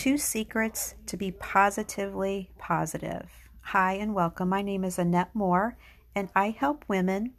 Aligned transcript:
Two 0.00 0.16
Secrets 0.16 0.94
to 1.04 1.18
Be 1.18 1.30
Positively 1.30 2.48
Positive. 2.56 3.28
Hi 3.60 3.92
and 3.92 4.14
welcome. 4.14 4.48
My 4.48 4.62
name 4.62 4.82
is 4.82 4.98
Annette 4.98 5.34
Moore, 5.34 5.76
and 6.14 6.30
I 6.34 6.48
help 6.58 6.86
women 6.88 7.34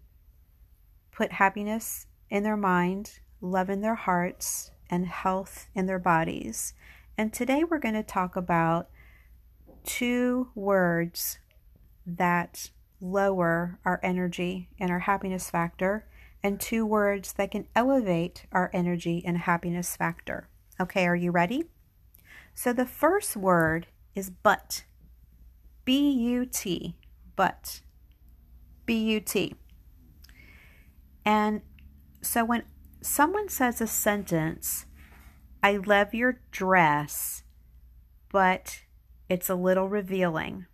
put 1.12 1.32
happiness 1.32 2.05
in 2.29 2.44
their 2.44 2.55
mind, 2.55 3.20
love 3.42 3.71
in 3.71 3.82
their 3.82 3.96
hearts, 3.96 4.70
and 4.92 5.08
health 5.08 5.69
in 5.74 5.87
their 5.87 5.97
bodies. 5.97 6.76
And 7.17 7.33
today 7.33 7.63
we're 7.63 7.79
going 7.79 7.96
to 7.96 8.03
talk 8.03 8.35
about 8.35 8.89
two 9.83 10.49
words 10.53 11.39
that 12.05 12.69
lower 13.01 13.79
our 13.83 13.99
energy 14.03 14.69
and 14.79 14.91
our 14.91 14.99
happiness 14.99 15.49
factor, 15.49 16.05
and 16.43 16.59
two 16.59 16.85
words 16.85 17.34
that 17.34 17.49
can 17.49 17.66
elevate 17.75 18.45
our 18.52 18.70
energy 18.71 19.23
and 19.25 19.39
happiness 19.39 19.95
factor. 19.95 20.48
Okay, 20.80 21.07
are 21.07 21.16
you 21.16 21.31
ready? 21.31 21.63
So 22.53 22.73
the 22.73 22.85
first 22.85 23.35
word 23.35 23.87
is 24.15 24.29
but. 24.29 24.83
B 25.85 26.11
U 26.11 26.45
T. 26.45 26.95
But. 27.35 27.81
B 28.85 28.95
U 29.13 29.19
T. 29.19 29.55
And 31.25 31.61
so 32.21 32.43
when 32.43 32.63
someone 33.01 33.49
says 33.49 33.81
a 33.81 33.87
sentence, 33.87 34.85
I 35.63 35.77
love 35.77 36.13
your 36.13 36.41
dress, 36.51 37.43
but 38.31 38.81
it's 39.29 39.49
a 39.49 39.55
little 39.55 39.88
revealing, 39.88 40.65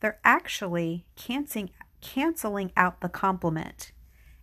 they're 0.00 0.20
actually 0.24 1.06
canceling, 1.16 1.70
canceling 2.00 2.72
out 2.76 3.00
the 3.00 3.08
compliment. 3.08 3.92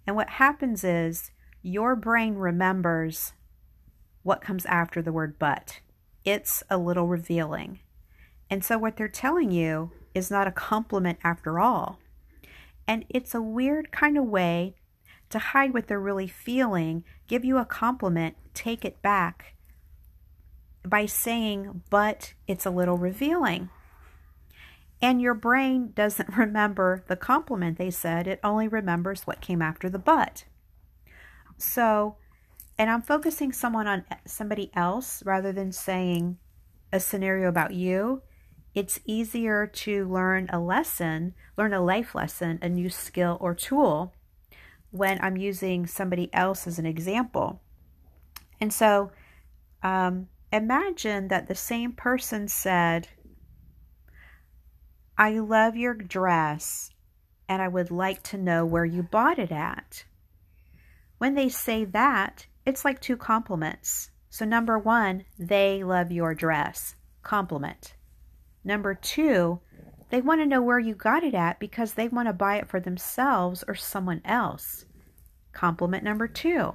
And 0.06 0.16
what 0.16 0.30
happens 0.30 0.84
is 0.84 1.32
your 1.62 1.96
brain 1.96 2.36
remembers 2.36 3.34
what 4.24 4.42
comes 4.42 4.66
after 4.66 5.02
the 5.02 5.12
word 5.12 5.38
but 5.40 5.80
it's 6.28 6.62
a 6.70 6.78
little 6.78 7.08
revealing. 7.08 7.80
And 8.50 8.64
so, 8.64 8.78
what 8.78 8.98
they're 8.98 9.08
telling 9.08 9.50
you 9.50 9.92
is 10.14 10.30
not 10.30 10.46
a 10.46 10.52
compliment 10.52 11.20
after 11.24 11.58
all. 11.58 12.00
And 12.86 13.06
it's 13.08 13.34
a 13.34 13.42
weird 13.42 13.94
kind 13.94 14.18
of 14.18 14.26
way 14.26 14.76
to 15.30 15.40
hide 15.40 15.74
what 15.74 15.88
they're 15.88 16.00
really 16.00 16.28
feeling, 16.28 17.06
give 17.28 17.46
you 17.46 17.58
a 17.58 17.66
compliment, 17.66 18.36
take 18.54 18.84
it 18.84 19.02
back 19.02 19.56
by 20.84 21.06
saying, 21.06 21.84
but 21.90 22.34
it's 22.46 22.66
a 22.66 22.72
little 22.72 22.98
revealing. 22.98 23.70
And 25.02 25.22
your 25.22 25.34
brain 25.34 25.94
doesn't 25.96 26.30
remember 26.38 27.06
the 27.08 27.16
compliment 27.16 27.78
they 27.78 27.92
said, 27.92 28.28
it 28.28 28.42
only 28.44 28.68
remembers 28.68 29.24
what 29.24 29.40
came 29.40 29.62
after 29.62 29.90
the 29.90 30.00
but. 30.00 30.44
So, 31.58 32.18
and 32.78 32.90
I'm 32.90 33.02
focusing 33.02 33.52
someone 33.52 33.88
on 33.88 34.06
somebody 34.26 34.72
else 34.76 35.24
rather 35.26 35.52
than 35.52 35.72
saying 35.72 36.38
a 36.94 37.00
scenario 37.00 37.50
about 37.50 37.74
you, 37.74 38.22
it's 38.76 39.00
easier 39.06 39.66
to 39.66 40.08
learn 40.08 40.48
a 40.52 40.60
lesson, 40.60 41.34
learn 41.58 41.74
a 41.74 41.84
life 41.84 42.14
lesson, 42.14 42.60
a 42.62 42.70
new 42.70 42.90
skill 42.90 43.38
or 43.42 43.56
tool 43.56 44.14
when 44.92 45.20
I'm 45.22 45.38
using 45.38 45.88
somebody 45.88 46.30
else 46.34 46.68
as 46.68 46.78
an 46.78 46.86
example. 46.86 47.62
And 48.62 48.72
so 48.72 49.12
um, 49.82 50.28
imagine 50.54 51.28
that 51.30 51.48
the 51.48 51.56
same 51.56 51.94
person 51.94 52.48
said, 52.48 53.08
I 55.18 55.40
love 55.40 55.76
your 55.76 55.96
dress 55.96 56.92
and 57.50 57.62
I 57.62 57.68
would 57.68 57.90
like 57.90 58.22
to 58.24 58.38
know 58.38 58.66
where 58.66 58.86
you 58.86 59.02
bought 59.02 59.40
it 59.40 59.52
at. 59.52 60.06
When 61.18 61.34
they 61.34 61.50
say 61.50 61.86
that, 61.86 62.46
it's 62.68 62.84
like 62.84 63.00
two 63.00 63.16
compliments. 63.16 64.12
So, 64.30 64.44
number 64.44 64.78
one, 64.78 65.24
they 65.40 65.86
love 65.86 66.12
your 66.12 66.36
dress. 66.36 66.96
Compliment. 67.24 67.96
Number 68.62 68.94
two, 68.94 69.62
they 70.10 70.20
want 70.20 70.42
to 70.42 70.46
know 70.46 70.62
where 70.62 70.78
you 70.78 70.94
got 70.94 71.24
it 71.24 71.34
at 71.34 71.62
because 71.62 71.94
they 71.94 72.10
want 72.10 72.28
to 72.28 72.34
buy 72.34 72.58
it 72.58 72.68
for 72.68 72.82
themselves 72.82 73.64
or 73.70 73.74
someone 73.74 74.22
else. 74.26 74.84
Compliment 75.54 76.04
number 76.04 76.28
two. 76.28 76.74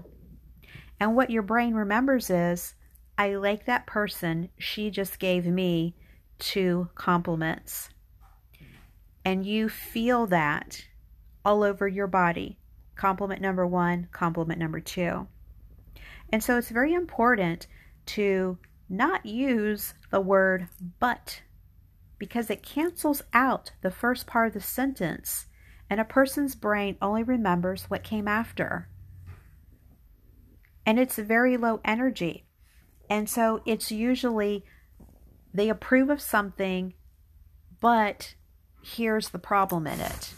And 0.99 1.15
what 1.15 1.29
your 1.29 1.43
brain 1.43 1.75
remembers 1.75 2.31
is, 2.31 2.75
I 3.19 3.35
like 3.35 3.67
that 3.67 3.87
person. 3.87 4.49
She 4.59 4.91
just 4.91 5.19
gave 5.19 5.45
me 5.45 5.95
two 6.39 6.89
compliments. 6.95 7.91
And 9.27 9.45
you 9.45 9.69
feel 9.69 10.27
that 10.29 10.87
all 11.45 11.63
over 11.63 11.87
your 11.87 12.07
body. 12.07 12.59
Compliment 12.97 13.43
number 13.43 13.67
one, 13.67 14.09
compliment 14.11 14.59
number 14.59 14.81
two. 14.81 15.27
And 16.33 16.43
so 16.43 16.57
it's 16.57 16.71
very 16.71 16.95
important 16.95 17.67
to 18.07 18.59
not 18.89 19.25
use 19.25 19.95
the 20.11 20.21
word 20.21 20.69
but 20.99 21.41
because 22.19 22.51
it 22.51 22.63
cancels 22.63 23.23
out 23.33 23.73
the 23.81 23.91
first 23.91 24.27
part 24.27 24.49
of 24.49 24.55
the 24.55 24.61
sentence 24.61 25.47
and 25.91 26.01
a 26.01 26.05
person's 26.05 26.55
brain 26.55 26.97
only 27.03 27.23
remembers 27.23 27.85
what 27.85 28.03
came 28.03 28.27
after. 28.27 28.89
And 30.87 30.99
it's 30.99 31.17
very 31.17 31.57
low 31.57 31.81
energy. 31.85 32.47
And 33.11 33.29
so 33.29 33.61
it's 33.67 33.93
usually 33.93 34.65
they 35.53 35.69
approve 35.69 36.09
of 36.09 36.21
something, 36.21 36.95
but 37.81 38.35
here's 38.83 39.31
the 39.31 39.39
problem 39.39 39.87
in 39.87 40.01
it. 40.01 40.33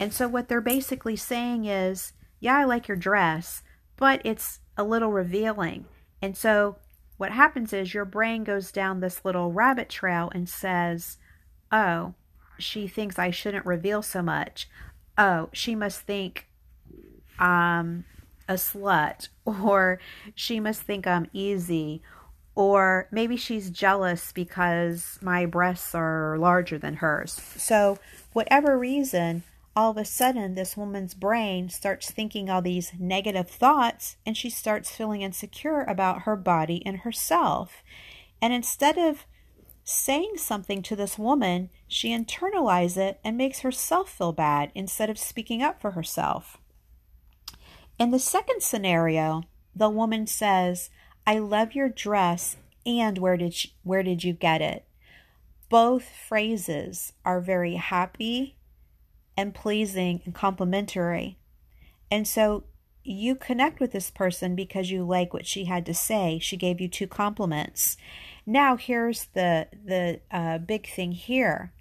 And 0.00 0.12
so 0.12 0.26
what 0.28 0.48
they're 0.48 0.60
basically 0.60 1.16
saying 1.16 1.64
is, 1.64 2.12
yeah, 2.40 2.56
I 2.56 2.64
like 2.64 2.88
your 2.88 2.96
dress, 2.96 3.62
but 3.96 4.20
it's 4.24 4.60
a 4.78 4.84
little 4.84 5.10
revealing. 5.10 5.84
And 6.22 6.36
so 6.36 6.76
what 7.18 7.32
happens 7.32 7.72
is 7.72 7.92
your 7.92 8.04
brain 8.04 8.44
goes 8.44 8.72
down 8.72 9.00
this 9.00 9.24
little 9.24 9.52
rabbit 9.52 9.88
trail 9.88 10.30
and 10.34 10.48
says, 10.48 11.18
oh, 11.70 12.14
she 12.58 12.86
thinks 12.86 13.18
I 13.18 13.30
shouldn't 13.30 13.66
reveal 13.66 14.02
so 14.02 14.22
much. 14.22 14.68
Oh, 15.18 15.50
she 15.52 15.74
must 15.74 16.00
think 16.00 16.46
I'm 17.38 18.04
a 18.48 18.54
slut, 18.54 19.28
or 19.44 19.98
she 20.34 20.60
must 20.60 20.82
think 20.82 21.06
I'm 21.06 21.28
easy, 21.32 22.02
or 22.54 23.08
maybe 23.10 23.36
she's 23.36 23.70
jealous 23.70 24.32
because 24.32 25.18
my 25.20 25.44
breasts 25.44 25.94
are 25.94 26.36
larger 26.38 26.78
than 26.78 26.94
hers. 26.94 27.32
So, 27.32 27.98
whatever 28.32 28.78
reason, 28.78 29.42
all 29.78 29.92
of 29.92 29.96
a 29.96 30.04
sudden 30.04 30.56
this 30.56 30.76
woman's 30.76 31.14
brain 31.14 31.68
starts 31.68 32.10
thinking 32.10 32.50
all 32.50 32.60
these 32.60 32.90
negative 32.98 33.48
thoughts 33.48 34.16
and 34.26 34.36
she 34.36 34.50
starts 34.50 34.90
feeling 34.90 35.22
insecure 35.22 35.84
about 35.84 36.22
her 36.22 36.34
body 36.34 36.82
and 36.84 36.98
herself. 36.98 37.84
And 38.42 38.52
instead 38.52 38.98
of 38.98 39.24
saying 39.84 40.32
something 40.36 40.82
to 40.82 40.96
this 40.96 41.16
woman, 41.16 41.70
she 41.86 42.08
internalizes 42.08 42.96
it 42.96 43.20
and 43.22 43.36
makes 43.36 43.60
herself 43.60 44.10
feel 44.10 44.32
bad 44.32 44.72
instead 44.74 45.10
of 45.10 45.16
speaking 45.16 45.62
up 45.62 45.80
for 45.80 45.92
herself. 45.92 46.58
In 48.00 48.10
the 48.10 48.18
second 48.18 48.64
scenario, 48.64 49.44
the 49.76 49.88
woman 49.88 50.26
says, 50.26 50.90
"I 51.24 51.38
love 51.38 51.76
your 51.76 51.88
dress 51.88 52.56
and 52.84 53.18
where 53.18 53.36
did 53.36 53.62
you, 53.62 53.70
where 53.84 54.02
did 54.02 54.24
you 54.24 54.32
get 54.32 54.60
it?" 54.60 54.88
Both 55.68 56.08
phrases 56.08 57.12
are 57.24 57.40
very 57.40 57.76
happy 57.76 58.56
and 59.38 59.54
pleasing 59.54 60.20
and 60.24 60.34
complimentary. 60.34 61.38
And 62.10 62.26
so 62.26 62.64
you 63.04 63.36
connect 63.36 63.78
with 63.78 63.92
this 63.92 64.10
person 64.10 64.56
because 64.56 64.90
you 64.90 65.04
like 65.04 65.32
what 65.32 65.46
she 65.46 65.66
had 65.66 65.86
to 65.86 65.94
say. 65.94 66.40
She 66.42 66.56
gave 66.56 66.80
you 66.80 66.88
two 66.88 67.06
compliments. 67.06 67.96
Now 68.44 68.76
here's 68.76 69.26
the 69.26 69.68
the 69.72 70.20
uh, 70.32 70.58
big 70.58 70.88
thing 70.88 71.12
here. 71.12 71.72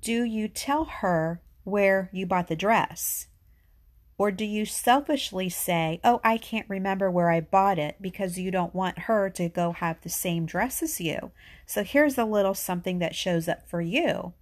Do 0.00 0.24
you 0.24 0.48
tell 0.48 0.86
her 0.86 1.42
where 1.64 2.08
you 2.14 2.24
bought 2.24 2.48
the 2.48 2.56
dress? 2.56 3.26
Or 4.16 4.30
do 4.30 4.46
you 4.46 4.64
selfishly 4.64 5.50
say, 5.50 6.00
Oh, 6.02 6.22
I 6.24 6.38
can't 6.38 6.70
remember 6.70 7.10
where 7.10 7.28
I 7.28 7.42
bought 7.42 7.78
it 7.78 7.96
because 8.00 8.38
you 8.38 8.50
don't 8.50 8.74
want 8.74 9.00
her 9.00 9.28
to 9.28 9.50
go 9.50 9.72
have 9.72 10.00
the 10.00 10.08
same 10.08 10.46
dress 10.46 10.82
as 10.82 10.98
you? 10.98 11.32
So 11.66 11.84
here's 11.84 12.16
a 12.16 12.24
little 12.24 12.54
something 12.54 13.00
that 13.00 13.14
shows 13.14 13.48
up 13.48 13.68
for 13.68 13.82
you. 13.82 14.32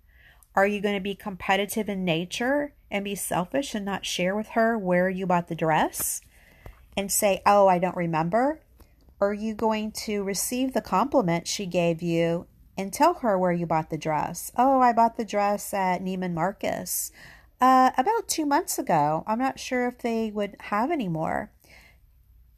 Are 0.55 0.67
you 0.67 0.81
going 0.81 0.95
to 0.95 1.01
be 1.01 1.15
competitive 1.15 1.89
in 1.89 2.05
nature 2.05 2.75
and 2.91 3.05
be 3.05 3.15
selfish 3.15 3.75
and 3.75 3.85
not 3.85 4.05
share 4.05 4.37
with 4.37 4.49
her 4.49 4.77
where 4.77 5.09
you 5.09 5.27
bought 5.27 5.49
the 5.49 5.55
dress 5.55 6.21
and 6.97 7.11
say, 7.11 7.41
Oh, 7.47 7.69
I 7.69 7.79
don't 7.79 7.97
remember? 7.97 8.61
Are 9.21 9.33
you 9.33 9.55
going 9.55 9.93
to 9.93 10.23
receive 10.23 10.73
the 10.73 10.81
compliment 10.81 11.47
she 11.49 11.65
gave 11.65 12.03
you 12.03 12.47
and 12.77 12.93
tell 12.93 13.15
her 13.15 13.39
where 13.39 13.53
you 13.53 13.67
bought 13.67 13.89
the 13.89 13.97
dress? 13.97 14.53
Oh, 14.57 14.81
I 14.81 14.93
bought 14.93 15.17
the 15.17 15.25
dress 15.25 15.73
at 15.73 16.03
Neiman 16.03 16.35
Marcus 16.35 17.13
uh, 17.61 17.93
about 17.97 18.29
two 18.29 18.45
months 18.45 18.79
ago. 18.79 19.23
I'm 19.27 19.39
not 19.39 19.61
sure 19.61 19.87
if 19.87 19.99
they 19.99 20.31
would 20.35 20.57
have 20.61 20.91
any 20.91 21.09
more. 21.09 21.53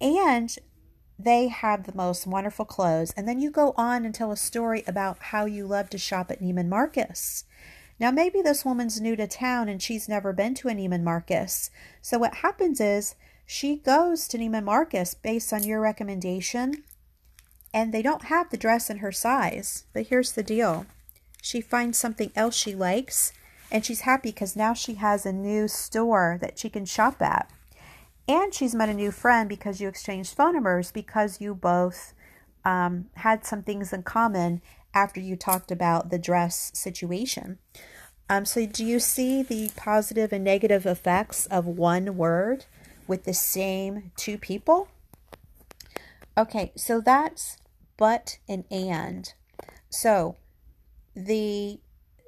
And 0.01 0.57
they 1.19 1.49
have 1.49 1.85
the 1.85 1.95
most 1.95 2.27
wonderful 2.27 2.65
clothes. 2.65 3.13
And 3.17 3.29
then 3.29 3.39
you 3.39 3.51
go 3.51 3.75
on 3.77 4.05
and 4.05 4.15
tell 4.15 4.33
a 4.33 4.37
story 4.37 4.83
about 4.87 5.19
how 5.21 5.45
you 5.45 5.67
love 5.67 5.91
to 5.91 5.99
shop 5.99 6.31
at 6.31 6.41
Neiman 6.41 6.69
Marcus. 6.69 7.45
Now, 8.01 8.11
maybe 8.11 8.43
this 8.43 8.65
woman's 8.65 9.01
new 9.01 9.17
to 9.17 9.27
town 9.27 9.69
and 9.69 9.81
she's 9.81 10.09
never 10.09 10.33
been 10.33 10.55
to 10.55 10.69
a 10.69 10.73
Neiman 10.73 11.03
Marcus. 11.03 11.71
So, 12.03 12.19
what 12.19 12.37
happens 12.37 12.81
is 12.81 13.15
she 13.47 13.77
goes 13.77 14.27
to 14.29 14.39
Neiman 14.39 14.65
Marcus 14.65 15.15
based 15.15 15.53
on 15.53 15.63
your 15.63 15.81
recommendation 15.81 16.83
and 17.73 17.93
they 17.93 18.03
don't 18.03 18.27
have 18.27 18.51
the 18.51 18.57
dress 18.57 18.89
in 18.89 18.99
her 18.99 19.13
size. 19.13 19.85
But 19.93 20.07
here's 20.07 20.33
the 20.33 20.43
deal 20.43 20.87
she 21.43 21.61
finds 21.61 21.99
something 21.99 22.31
else 22.35 22.55
she 22.55 22.75
likes, 22.75 23.33
and 23.71 23.85
she's 23.85 24.03
happy 24.03 24.31
because 24.31 24.57
now 24.57 24.73
she 24.73 24.95
has 24.95 25.27
a 25.27 25.33
new 25.33 25.69
store 25.69 26.39
that 26.41 26.59
she 26.59 26.71
can 26.71 26.87
shop 26.87 27.21
at. 27.21 27.51
And 28.27 28.55
she's 28.55 28.75
met 28.75 28.89
a 28.89 28.95
new 28.95 29.11
friend 29.11 29.49
because 29.49 29.81
you 29.81 29.89
exchanged 29.89 30.35
phone 30.35 30.55
numbers 30.55 30.91
because 30.91 31.41
you 31.41 31.55
both 31.55 32.15
um, 32.65 33.07
had 33.17 33.45
some 33.45 33.63
things 33.63 33.93
in 33.93 34.05
common 34.05 34.63
after 34.95 35.21
you 35.21 35.37
talked 35.37 35.71
about 35.71 36.11
the 36.11 36.19
dress 36.19 36.71
situation. 36.75 37.59
Um, 38.31 38.47
so, 38.47 38.65
do 38.65 38.85
you 38.85 39.01
see 39.01 39.43
the 39.43 39.71
positive 39.77 40.33
and 40.33 40.45
negative 40.45 40.87
effects 40.87 41.47
of 41.47 41.67
one 41.67 42.17
word 42.17 42.65
with 43.07 43.25
the 43.25 43.35
same 43.35 44.13
two 44.17 44.39
people? 44.39 44.89
Okay, 46.39 46.73
so 46.75 47.01
that's 47.01 47.59
but 47.97 48.39
and 48.49 48.65
and. 48.71 49.33
So, 49.91 50.37
the 51.15 51.81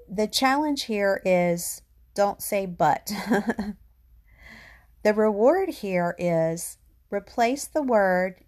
the 0.08 0.26
challenge 0.26 0.84
here 0.84 1.22
is 1.24 1.82
don't 2.14 2.42
say 2.42 2.66
but. 2.66 3.10
the 5.02 5.14
reward 5.14 5.70
here 5.70 6.14
is 6.18 6.78
replace 7.10 7.64
the 7.66 7.82
word 7.82 8.44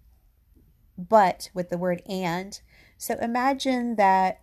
but 0.99 1.49
with 1.55 1.71
the 1.71 1.79
word 1.79 2.03
and. 2.09 2.61
So 2.99 3.15
imagine 3.15 3.95
that 3.97 4.41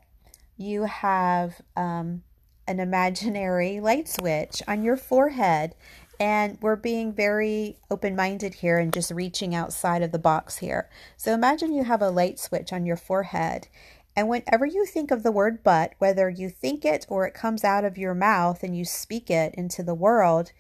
you 0.58 0.84
have 0.84 1.62
um, 1.76 2.24
an 2.68 2.80
imaginary 2.80 3.80
light 3.80 4.08
switch 4.08 4.64
on 4.68 4.84
your 4.84 4.98
forehead. 4.98 5.76
And 6.18 6.58
we're 6.62 6.78
being 6.78 7.12
very 7.12 7.76
open 7.92 8.16
minded 8.16 8.56
here 8.56 8.78
and 8.78 8.94
just 8.94 9.12
reaching 9.12 9.54
outside 9.54 10.02
of 10.02 10.14
the 10.14 10.20
box 10.20 10.58
here. 10.58 10.90
So 11.18 11.34
imagine 11.34 11.74
you 11.74 11.84
have 11.84 12.02
a 12.02 12.10
light 12.10 12.40
switch 12.40 12.72
on 12.72 12.86
your 12.86 12.96
forehead. 12.96 13.68
And 14.16 14.30
whenever 14.30 14.66
you 14.66 14.86
think 14.86 15.12
of 15.12 15.24
the 15.24 15.32
word 15.32 15.62
but, 15.62 15.94
whether 16.00 16.30
you 16.30 16.50
think 16.50 16.86
it 16.86 17.06
or 17.10 17.28
it 17.28 17.34
comes 17.34 17.66
out 17.66 17.84
of 17.84 17.98
your 17.98 18.14
mouth 18.14 18.64
and 18.64 18.78
you 18.78 18.86
speak 18.86 19.30
it 19.30 19.54
into 19.56 19.84
the 19.84 19.94
world, 19.94 20.54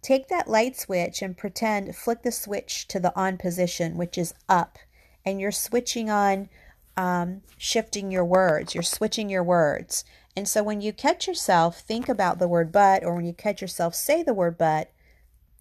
take 0.00 0.28
that 0.28 0.48
light 0.48 0.78
switch 0.78 1.20
and 1.20 1.36
pretend, 1.36 1.94
flick 1.94 2.22
the 2.22 2.32
switch 2.32 2.88
to 2.88 2.98
the 2.98 3.14
on 3.14 3.36
position, 3.36 3.98
which 3.98 4.16
is 4.16 4.32
up. 4.48 4.78
And 5.26 5.38
you're 5.38 5.52
switching 5.52 6.08
on, 6.08 6.48
um, 6.96 7.42
shifting 7.56 8.10
your 8.10 8.24
words. 8.24 8.74
You're 8.74 8.82
switching 8.82 9.28
your 9.28 9.44
words. 9.44 10.04
And 10.36 10.46
so 10.46 10.62
when 10.62 10.80
you 10.80 10.92
catch 10.92 11.26
yourself 11.26 11.80
think 11.80 12.08
about 12.08 12.38
the 12.38 12.48
word 12.48 12.70
but, 12.70 13.04
or 13.04 13.14
when 13.14 13.24
you 13.24 13.32
catch 13.32 13.62
yourself 13.62 13.94
say 13.94 14.22
the 14.22 14.34
word 14.34 14.58
but, 14.58 14.90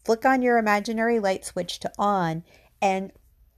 flick 0.04 0.26
on 0.26 0.42
your 0.42 0.58
imaginary 0.58 1.20
light 1.20 1.46
switch 1.46 1.80
to 1.80 1.92
on 1.98 2.44
and 2.82 3.12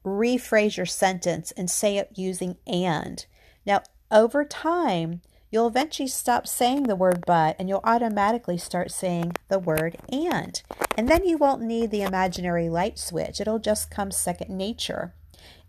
rephrase 0.06 0.78
your 0.78 0.86
sentence 0.86 1.52
and 1.52 1.70
say 1.70 1.98
it 1.98 2.12
using 2.16 2.58
and. 2.66 3.26
Now, 3.66 3.82
over 4.12 4.46
time, 4.46 5.22
you'll 5.52 5.68
eventually 5.68 6.08
stop 6.08 6.48
saying 6.48 6.84
the 6.84 6.96
word 6.96 7.24
but 7.26 7.56
and 7.60 7.68
you'll 7.68 7.82
automatically 7.84 8.58
start 8.58 8.92
saying 8.92 9.34
the 9.50 9.60
word 9.60 9.98
and. 10.10 10.62
And 10.98 11.10
then 11.10 11.26
you 11.26 11.38
won't 11.38 11.62
need 11.62 11.92
the 11.92 12.04
imaginary 12.04 12.70
light 12.70 13.00
switch, 13.00 13.42
it'll 13.42 13.60
just 13.60 13.92
come 13.92 14.12
second 14.12 14.56
nature. 14.56 15.14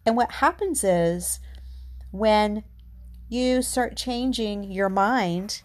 And 0.07 0.17
what 0.17 0.33
happens 0.33 0.85
is 0.85 1.41
when 2.11 2.65
you 3.29 3.63
start 3.63 3.97
changing 3.97 4.65
your 4.65 4.89
mind 4.89 5.63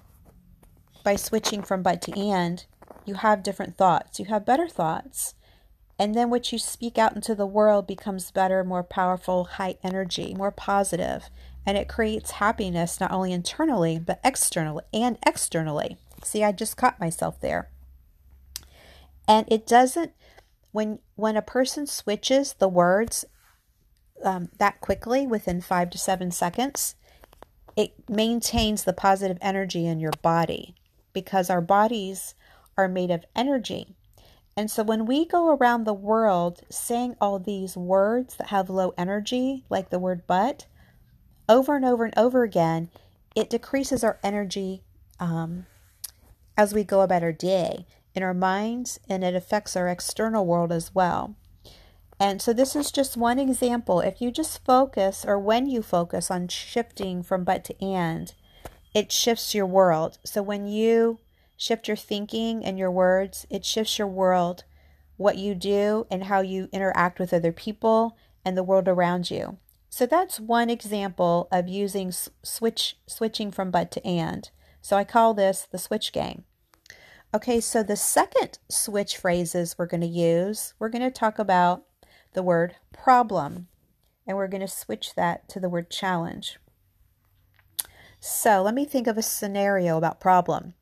by 1.03 1.15
switching 1.15 1.61
from 1.61 1.81
but 1.81 2.01
to 2.01 2.17
and, 2.17 2.65
you 3.05 3.15
have 3.15 3.43
different 3.43 3.77
thoughts. 3.77 4.19
You 4.19 4.25
have 4.25 4.45
better 4.45 4.67
thoughts. 4.67 5.35
And 5.99 6.15
then 6.15 6.29
what 6.29 6.51
you 6.51 6.57
speak 6.57 6.97
out 6.97 7.15
into 7.15 7.35
the 7.35 7.45
world 7.45 7.85
becomes 7.87 8.31
better, 8.31 8.63
more 8.63 8.83
powerful, 8.83 9.45
high 9.45 9.75
energy, 9.83 10.33
more 10.33 10.51
positive, 10.51 11.29
and 11.65 11.77
it 11.77 11.87
creates 11.87 12.31
happiness 12.31 12.99
not 12.99 13.11
only 13.11 13.31
internally 13.31 13.99
but 13.99 14.19
externally 14.23 14.83
and 14.93 15.17
externally. 15.25 15.97
See, 16.23 16.43
I 16.43 16.51
just 16.51 16.77
caught 16.77 16.99
myself 16.99 17.39
there. 17.39 17.69
And 19.27 19.47
it 19.49 19.65
doesn't 19.65 20.11
when 20.71 20.99
when 21.15 21.37
a 21.37 21.41
person 21.41 21.85
switches 21.85 22.53
the 22.53 22.67
words 22.67 23.25
um, 24.23 24.49
that 24.57 24.81
quickly 24.81 25.27
within 25.27 25.61
five 25.61 25.89
to 25.91 25.97
seven 25.97 26.31
seconds, 26.31 26.95
it 27.75 27.93
maintains 28.09 28.83
the 28.83 28.93
positive 28.93 29.37
energy 29.41 29.85
in 29.85 29.99
your 29.99 30.13
body 30.21 30.75
because 31.11 31.49
our 31.49 31.61
bodies 31.61 32.35
are 32.77 32.87
made 32.87 33.11
of 33.11 33.25
energy. 33.35 33.95
And 34.55 34.69
so 34.69 34.83
when 34.83 35.05
we 35.05 35.25
go 35.25 35.55
around 35.55 35.83
the 35.83 35.93
world 35.93 36.61
saying 36.69 37.15
all 37.19 37.39
these 37.39 37.75
words 37.75 38.35
that 38.35 38.47
have 38.47 38.69
low 38.69 38.93
energy, 38.97 39.63
like 39.69 39.89
the 39.89 39.99
word 39.99 40.23
but, 40.27 40.67
over 41.49 41.75
and 41.75 41.85
over 41.85 42.05
and 42.05 42.13
over 42.17 42.43
again, 42.43 42.89
it 43.35 43.49
decreases 43.49 44.03
our 44.03 44.19
energy 44.23 44.83
um, 45.19 45.65
as 46.55 46.73
we 46.73 46.83
go 46.83 47.01
about 47.01 47.23
our 47.23 47.31
day 47.31 47.85
in 48.13 48.21
our 48.21 48.33
minds 48.33 48.99
and 49.09 49.23
it 49.23 49.35
affects 49.35 49.75
our 49.75 49.87
external 49.87 50.45
world 50.45 50.71
as 50.71 50.93
well. 50.93 51.35
And 52.23 52.41
so 52.41 52.53
this 52.53 52.73
is 52.73 52.89
just 52.89 53.17
one 53.17 53.37
example. 53.37 53.99
If 53.99 54.21
you 54.21 54.31
just 54.31 54.63
focus, 54.63 55.25
or 55.27 55.37
when 55.37 55.67
you 55.67 55.81
focus 55.81 56.31
on 56.31 56.47
shifting 56.47 57.21
from 57.21 57.43
but 57.43 57.65
to 57.65 57.83
and, 57.83 58.33
it 58.95 59.11
shifts 59.11 59.53
your 59.53 59.65
world. 59.65 60.19
So 60.23 60.41
when 60.41 60.65
you 60.65 61.19
shift 61.57 61.89
your 61.89 61.97
thinking 61.97 62.63
and 62.63 62.79
your 62.79 62.91
words, 62.91 63.45
it 63.49 63.65
shifts 63.65 63.99
your 63.99 64.07
world, 64.07 64.63
what 65.17 65.37
you 65.37 65.53
do, 65.53 66.07
and 66.09 66.23
how 66.23 66.39
you 66.39 66.69
interact 66.71 67.19
with 67.19 67.33
other 67.33 67.51
people 67.51 68.15
and 68.45 68.55
the 68.55 68.63
world 68.63 68.87
around 68.87 69.29
you. 69.29 69.57
So 69.89 70.05
that's 70.05 70.39
one 70.39 70.69
example 70.69 71.49
of 71.51 71.67
using 71.67 72.13
switch 72.41 72.95
switching 73.05 73.51
from 73.51 73.69
but 73.69 73.91
to 73.91 74.07
and. 74.07 74.49
So 74.81 74.95
I 74.95 75.03
call 75.03 75.33
this 75.33 75.67
the 75.69 75.77
switch 75.77 76.13
game. 76.13 76.45
Okay, 77.33 77.59
so 77.59 77.83
the 77.83 77.97
second 77.97 78.59
switch 78.69 79.17
phrases 79.17 79.75
we're 79.77 79.87
going 79.87 79.99
to 79.99 80.07
use, 80.07 80.73
we're 80.79 80.87
going 80.87 81.01
to 81.01 81.11
talk 81.11 81.37
about 81.37 81.83
the 82.33 82.43
word 82.43 82.75
problem, 82.91 83.67
and 84.25 84.37
we're 84.37 84.47
going 84.47 84.61
to 84.61 84.67
switch 84.67 85.15
that 85.15 85.47
to 85.49 85.59
the 85.59 85.69
word 85.69 85.89
challenge. 85.89 86.57
So 88.19 88.61
let 88.61 88.73
me 88.73 88.85
think 88.85 89.07
of 89.07 89.17
a 89.17 89.21
scenario 89.21 89.97
about 89.97 90.21
problem. 90.21 90.75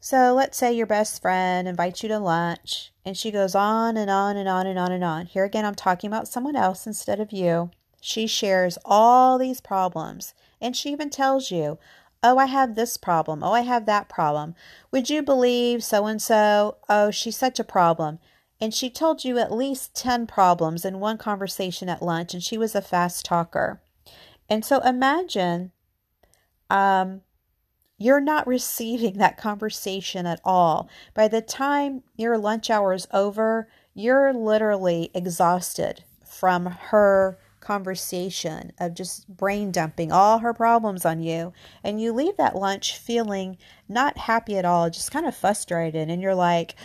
So 0.00 0.34
let's 0.34 0.56
say 0.56 0.72
your 0.72 0.86
best 0.86 1.22
friend 1.22 1.66
invites 1.66 2.02
you 2.02 2.08
to 2.10 2.18
lunch 2.18 2.92
and 3.04 3.16
she 3.16 3.30
goes 3.30 3.54
on 3.54 3.96
and 3.96 4.10
on 4.10 4.36
and 4.36 4.48
on 4.48 4.66
and 4.66 4.78
on 4.78 4.92
and 4.92 5.02
on. 5.02 5.26
Here 5.26 5.44
again, 5.44 5.64
I'm 5.64 5.74
talking 5.74 6.08
about 6.08 6.28
someone 6.28 6.56
else 6.56 6.86
instead 6.86 7.20
of 7.20 7.32
you. 7.32 7.70
She 8.00 8.26
shares 8.26 8.78
all 8.84 9.38
these 9.38 9.60
problems 9.60 10.34
and 10.60 10.76
she 10.76 10.90
even 10.90 11.10
tells 11.10 11.50
you, 11.50 11.78
Oh, 12.22 12.38
I 12.38 12.46
have 12.46 12.74
this 12.74 12.96
problem. 12.96 13.42
Oh, 13.42 13.52
I 13.52 13.60
have 13.60 13.86
that 13.86 14.08
problem. 14.08 14.54
Would 14.90 15.08
you 15.08 15.22
believe 15.22 15.84
so 15.84 16.06
and 16.06 16.20
so? 16.20 16.76
Oh, 16.88 17.10
she's 17.10 17.36
such 17.36 17.60
a 17.60 17.64
problem 17.64 18.18
and 18.60 18.72
she 18.72 18.88
told 18.88 19.24
you 19.24 19.38
at 19.38 19.52
least 19.52 19.94
10 19.94 20.26
problems 20.26 20.84
in 20.84 21.00
one 21.00 21.18
conversation 21.18 21.88
at 21.88 22.02
lunch, 22.02 22.32
and 22.32 22.42
she 22.42 22.56
was 22.56 22.74
a 22.74 22.82
fast 22.82 23.24
talker. 23.24 23.82
And 24.48 24.64
so 24.64 24.80
imagine 24.80 25.72
um, 26.70 27.22
you're 27.98 28.20
not 28.20 28.46
receiving 28.46 29.18
that 29.18 29.36
conversation 29.36 30.26
at 30.26 30.40
all. 30.44 30.88
By 31.14 31.28
the 31.28 31.42
time 31.42 32.02
your 32.16 32.38
lunch 32.38 32.70
hour 32.70 32.92
is 32.92 33.08
over, 33.12 33.68
you're 33.94 34.32
literally 34.32 35.10
exhausted 35.14 36.04
from 36.24 36.66
her 36.66 37.38
conversation 37.60 38.72
of 38.78 38.94
just 38.94 39.26
brain 39.28 39.72
dumping 39.72 40.12
all 40.12 40.38
her 40.38 40.54
problems 40.54 41.04
on 41.04 41.20
you. 41.20 41.52
And 41.82 42.00
you 42.00 42.12
leave 42.12 42.36
that 42.36 42.54
lunch 42.54 42.96
feeling 42.96 43.58
not 43.88 44.16
happy 44.16 44.56
at 44.56 44.64
all, 44.64 44.88
just 44.88 45.10
kind 45.10 45.26
of 45.26 45.34
frustrated. 45.36 46.08
And 46.08 46.22
you're 46.22 46.34
like, 46.34 46.76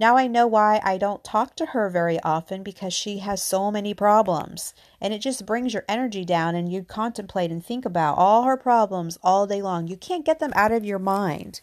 now 0.00 0.16
I 0.16 0.26
know 0.26 0.46
why 0.46 0.80
I 0.82 0.96
don't 0.96 1.22
talk 1.22 1.54
to 1.56 1.66
her 1.66 1.90
very 1.90 2.18
often 2.22 2.62
because 2.62 2.94
she 2.94 3.18
has 3.18 3.42
so 3.42 3.70
many 3.70 3.92
problems. 3.92 4.72
And 4.98 5.12
it 5.12 5.18
just 5.18 5.44
brings 5.44 5.74
your 5.74 5.84
energy 5.86 6.24
down 6.24 6.54
and 6.54 6.72
you 6.72 6.82
contemplate 6.82 7.52
and 7.52 7.62
think 7.62 7.84
about 7.84 8.16
all 8.16 8.44
her 8.44 8.56
problems 8.56 9.18
all 9.22 9.46
day 9.46 9.60
long. 9.60 9.88
You 9.88 9.98
can't 9.98 10.24
get 10.24 10.38
them 10.38 10.54
out 10.56 10.72
of 10.72 10.86
your 10.86 10.98
mind. 10.98 11.60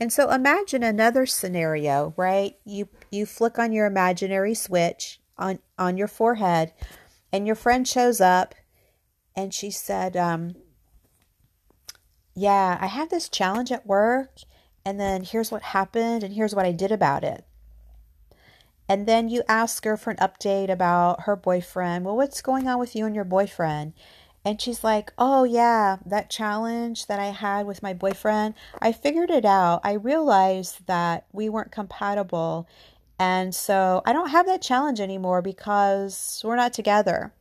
And 0.00 0.12
so 0.12 0.30
imagine 0.30 0.82
another 0.82 1.26
scenario, 1.26 2.12
right? 2.16 2.56
You 2.64 2.88
you 3.10 3.24
flick 3.24 3.56
on 3.58 3.72
your 3.72 3.86
imaginary 3.86 4.54
switch 4.54 5.20
on 5.36 5.60
on 5.78 5.96
your 5.96 6.08
forehead 6.08 6.72
and 7.32 7.46
your 7.46 7.56
friend 7.56 7.86
shows 7.86 8.20
up 8.20 8.54
and 9.36 9.54
she 9.54 9.70
said 9.70 10.16
um 10.16 10.56
yeah, 12.34 12.78
I 12.80 12.86
have 12.86 13.10
this 13.10 13.28
challenge 13.28 13.72
at 13.72 13.86
work 13.86 14.38
and 14.84 14.98
then 14.98 15.22
here's 15.22 15.50
what 15.50 15.62
happened 15.62 16.22
and 16.22 16.34
here's 16.34 16.54
what 16.54 16.66
I 16.66 16.72
did 16.72 16.92
about 16.92 17.24
it. 17.24 17.44
And 18.88 19.06
then 19.06 19.28
you 19.28 19.42
ask 19.48 19.84
her 19.84 19.96
for 19.96 20.10
an 20.10 20.16
update 20.16 20.70
about 20.70 21.22
her 21.22 21.36
boyfriend. 21.36 22.04
Well, 22.04 22.16
what's 22.16 22.40
going 22.40 22.66
on 22.68 22.78
with 22.78 22.96
you 22.96 23.04
and 23.04 23.14
your 23.14 23.24
boyfriend? 23.24 23.92
And 24.44 24.60
she's 24.60 24.82
like, 24.82 25.12
Oh, 25.18 25.44
yeah, 25.44 25.98
that 26.06 26.30
challenge 26.30 27.06
that 27.06 27.18
I 27.18 27.26
had 27.26 27.66
with 27.66 27.82
my 27.82 27.92
boyfriend, 27.92 28.54
I 28.80 28.92
figured 28.92 29.30
it 29.30 29.44
out. 29.44 29.80
I 29.84 29.92
realized 29.92 30.86
that 30.86 31.26
we 31.32 31.50
weren't 31.50 31.72
compatible. 31.72 32.66
And 33.18 33.54
so 33.54 34.00
I 34.06 34.12
don't 34.12 34.30
have 34.30 34.46
that 34.46 34.62
challenge 34.62 35.00
anymore 35.00 35.42
because 35.42 36.40
we're 36.44 36.56
not 36.56 36.72
together. 36.72 37.34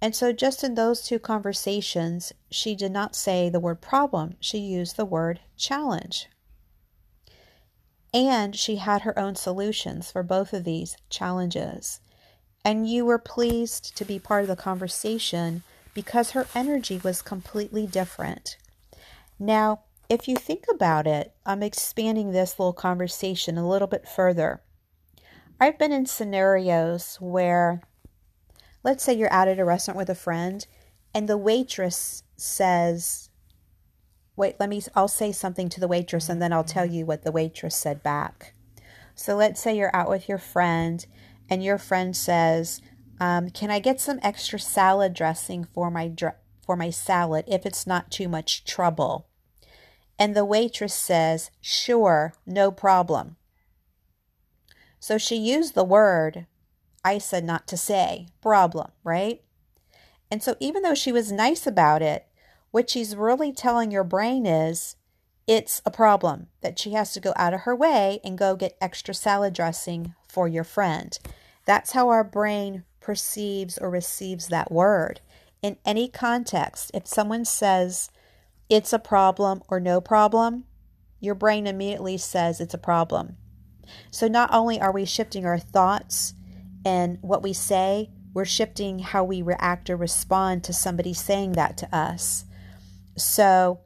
And 0.00 0.14
so, 0.14 0.32
just 0.32 0.62
in 0.62 0.74
those 0.74 1.02
two 1.02 1.18
conversations, 1.18 2.32
she 2.50 2.76
did 2.76 2.92
not 2.92 3.16
say 3.16 3.48
the 3.48 3.60
word 3.60 3.80
problem, 3.80 4.36
she 4.40 4.58
used 4.58 4.96
the 4.96 5.04
word 5.04 5.40
challenge. 5.56 6.28
And 8.14 8.54
she 8.56 8.76
had 8.76 9.02
her 9.02 9.18
own 9.18 9.34
solutions 9.34 10.10
for 10.10 10.22
both 10.22 10.52
of 10.52 10.64
these 10.64 10.96
challenges. 11.10 12.00
And 12.64 12.88
you 12.88 13.04
were 13.04 13.18
pleased 13.18 13.96
to 13.96 14.04
be 14.04 14.18
part 14.18 14.42
of 14.42 14.48
the 14.48 14.56
conversation 14.56 15.62
because 15.94 16.30
her 16.30 16.46
energy 16.54 17.00
was 17.02 17.22
completely 17.22 17.86
different. 17.86 18.56
Now, 19.38 19.80
if 20.08 20.26
you 20.26 20.36
think 20.36 20.64
about 20.70 21.06
it, 21.06 21.34
I'm 21.44 21.62
expanding 21.62 22.32
this 22.32 22.58
little 22.58 22.72
conversation 22.72 23.58
a 23.58 23.68
little 23.68 23.88
bit 23.88 24.08
further. 24.08 24.62
I've 25.60 25.78
been 25.78 25.92
in 25.92 26.06
scenarios 26.06 27.16
where, 27.20 27.82
let's 28.82 29.04
say 29.04 29.14
you're 29.14 29.32
out 29.32 29.48
at 29.48 29.58
a 29.58 29.64
restaurant 29.64 29.98
with 29.98 30.10
a 30.10 30.14
friend, 30.14 30.66
and 31.14 31.28
the 31.28 31.36
waitress 31.36 32.22
says, 32.36 33.30
Wait, 34.36 34.54
let 34.60 34.68
me, 34.68 34.80
I'll 34.94 35.08
say 35.08 35.32
something 35.32 35.68
to 35.68 35.80
the 35.80 35.88
waitress 35.88 36.28
and 36.28 36.40
then 36.40 36.52
I'll 36.52 36.62
tell 36.62 36.86
you 36.86 37.04
what 37.04 37.24
the 37.24 37.32
waitress 37.32 37.74
said 37.74 38.04
back. 38.04 38.54
So 39.16 39.34
let's 39.34 39.60
say 39.60 39.76
you're 39.76 39.94
out 39.94 40.08
with 40.08 40.28
your 40.28 40.38
friend 40.38 41.04
and 41.50 41.64
your 41.64 41.76
friend 41.76 42.16
says, 42.16 42.80
um, 43.18 43.50
Can 43.50 43.68
I 43.68 43.80
get 43.80 44.00
some 44.00 44.20
extra 44.22 44.60
salad 44.60 45.12
dressing 45.12 45.64
for 45.64 45.90
my, 45.90 46.06
dr- 46.06 46.36
for 46.64 46.76
my 46.76 46.90
salad 46.90 47.46
if 47.48 47.66
it's 47.66 47.84
not 47.84 48.12
too 48.12 48.28
much 48.28 48.64
trouble? 48.64 49.26
And 50.20 50.36
the 50.36 50.44
waitress 50.44 50.94
says, 50.94 51.50
Sure, 51.60 52.32
no 52.46 52.70
problem. 52.70 53.36
So 55.00 55.18
she 55.18 55.34
used 55.34 55.74
the 55.74 55.82
word 55.82 56.46
I 57.08 57.16
said 57.16 57.42
not 57.42 57.66
to 57.68 57.78
say, 57.78 58.26
problem, 58.42 58.90
right? 59.02 59.40
And 60.30 60.42
so 60.42 60.56
even 60.60 60.82
though 60.82 60.94
she 60.94 61.10
was 61.10 61.32
nice 61.32 61.66
about 61.66 62.02
it, 62.02 62.26
what 62.70 62.90
she's 62.90 63.16
really 63.16 63.50
telling 63.50 63.90
your 63.90 64.04
brain 64.04 64.44
is 64.44 64.96
it's 65.46 65.80
a 65.86 65.90
problem 65.90 66.48
that 66.60 66.78
she 66.78 66.92
has 66.92 67.14
to 67.14 67.20
go 67.20 67.32
out 67.34 67.54
of 67.54 67.60
her 67.60 67.74
way 67.74 68.20
and 68.22 68.36
go 68.36 68.56
get 68.56 68.76
extra 68.78 69.14
salad 69.14 69.54
dressing 69.54 70.14
for 70.28 70.46
your 70.46 70.64
friend. 70.64 71.18
That's 71.64 71.92
how 71.92 72.10
our 72.10 72.22
brain 72.22 72.84
perceives 73.00 73.78
or 73.78 73.88
receives 73.88 74.48
that 74.48 74.70
word. 74.70 75.22
In 75.62 75.78
any 75.86 76.08
context, 76.08 76.90
if 76.92 77.06
someone 77.06 77.46
says, 77.46 78.10
it's 78.68 78.92
a 78.92 78.98
problem 78.98 79.62
or 79.70 79.80
no 79.80 80.02
problem, 80.02 80.64
your 81.20 81.34
brain 81.34 81.66
immediately 81.66 82.18
says 82.18 82.60
it's 82.60 82.74
a 82.74 82.78
problem. 82.78 83.38
So 84.10 84.28
not 84.28 84.52
only 84.52 84.78
are 84.78 84.92
we 84.92 85.06
shifting 85.06 85.46
our 85.46 85.58
thoughts 85.58 86.34
and 86.88 87.18
what 87.20 87.42
we 87.42 87.52
say, 87.52 88.08
we're 88.32 88.46
shifting 88.46 89.00
how 89.00 89.22
we 89.22 89.42
react 89.42 89.90
or 89.90 89.96
respond 89.96 90.64
to 90.64 90.72
somebody 90.72 91.12
saying 91.12 91.52
that 91.52 91.76
to 91.76 91.94
us. 91.94 92.46
So, 93.14 93.80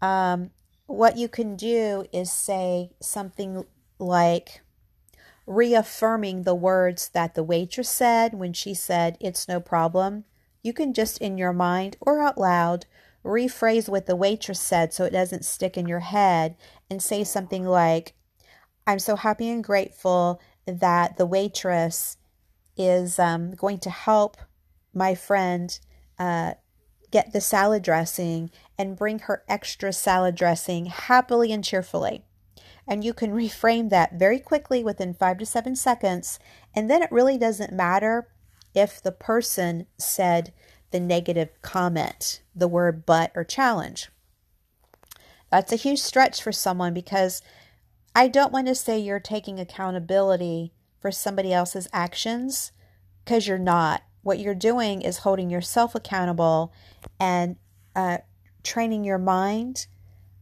um, 0.00 0.50
what 0.86 1.16
you 1.16 1.28
can 1.28 1.56
do 1.56 2.04
is 2.12 2.30
say 2.30 2.92
something 3.00 3.64
like 3.98 4.60
reaffirming 5.44 6.42
the 6.42 6.54
words 6.54 7.08
that 7.08 7.34
the 7.34 7.42
waitress 7.42 7.88
said 7.88 8.34
when 8.34 8.52
she 8.52 8.74
said, 8.74 9.16
It's 9.20 9.48
no 9.48 9.58
problem. 9.58 10.24
You 10.62 10.72
can 10.72 10.94
just 10.94 11.18
in 11.18 11.36
your 11.36 11.52
mind 11.52 11.96
or 12.00 12.22
out 12.22 12.38
loud 12.38 12.86
rephrase 13.24 13.88
what 13.88 14.06
the 14.06 14.14
waitress 14.14 14.60
said 14.60 14.94
so 14.94 15.04
it 15.04 15.10
doesn't 15.10 15.44
stick 15.44 15.76
in 15.76 15.88
your 15.88 16.00
head 16.00 16.54
and 16.88 17.02
say 17.02 17.24
something 17.24 17.64
like, 17.64 18.14
I'm 18.86 19.00
so 19.00 19.16
happy 19.16 19.48
and 19.50 19.64
grateful 19.64 20.40
that 20.66 21.16
the 21.16 21.26
waitress 21.26 22.16
is 22.76 23.18
um, 23.18 23.52
going 23.52 23.78
to 23.78 23.90
help 23.90 24.36
my 24.94 25.14
friend 25.14 25.78
uh, 26.18 26.54
get 27.10 27.32
the 27.32 27.40
salad 27.40 27.82
dressing 27.82 28.50
and 28.78 28.96
bring 28.96 29.20
her 29.20 29.44
extra 29.48 29.92
salad 29.92 30.34
dressing 30.34 30.86
happily 30.86 31.52
and 31.52 31.64
cheerfully. 31.64 32.24
And 32.86 33.04
you 33.04 33.12
can 33.12 33.32
reframe 33.32 33.90
that 33.90 34.14
very 34.14 34.38
quickly 34.38 34.82
within 34.82 35.14
five 35.14 35.38
to 35.38 35.46
seven 35.46 35.76
seconds. 35.76 36.38
And 36.74 36.90
then 36.90 37.02
it 37.02 37.12
really 37.12 37.38
doesn't 37.38 37.72
matter 37.72 38.28
if 38.74 39.02
the 39.02 39.12
person 39.12 39.86
said, 39.98 40.52
the 40.90 41.00
negative 41.00 41.50
comment, 41.62 42.42
the 42.54 42.68
word 42.68 43.06
but 43.06 43.30
or 43.34 43.44
challenge. 43.44 44.10
That's 45.50 45.72
a 45.72 45.76
huge 45.76 46.00
stretch 46.00 46.42
for 46.42 46.52
someone 46.52 46.94
because 46.94 47.42
I 48.14 48.28
don't 48.28 48.52
want 48.52 48.66
to 48.66 48.74
say 48.74 48.98
you're 48.98 49.20
taking 49.20 49.58
accountability 49.58 50.72
for 51.00 51.10
somebody 51.10 51.52
else's 51.52 51.88
actions 51.92 52.72
because 53.24 53.46
you're 53.46 53.58
not. 53.58 54.02
What 54.22 54.38
you're 54.38 54.54
doing 54.54 55.02
is 55.02 55.18
holding 55.18 55.50
yourself 55.50 55.94
accountable 55.94 56.72
and 57.18 57.56
uh, 57.96 58.18
training 58.62 59.04
your 59.04 59.18
mind 59.18 59.86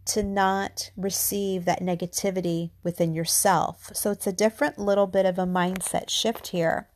to 0.06 0.22
not 0.22 0.90
receive 0.96 1.64
that 1.66 1.82
negativity 1.82 2.70
within 2.82 3.12
yourself. 3.12 3.90
So 3.94 4.10
it's 4.10 4.26
a 4.26 4.32
different 4.32 4.78
little 4.78 5.06
bit 5.06 5.26
of 5.26 5.38
a 5.38 5.46
mindset 5.46 6.08
shift 6.08 6.48
here. 6.48 6.88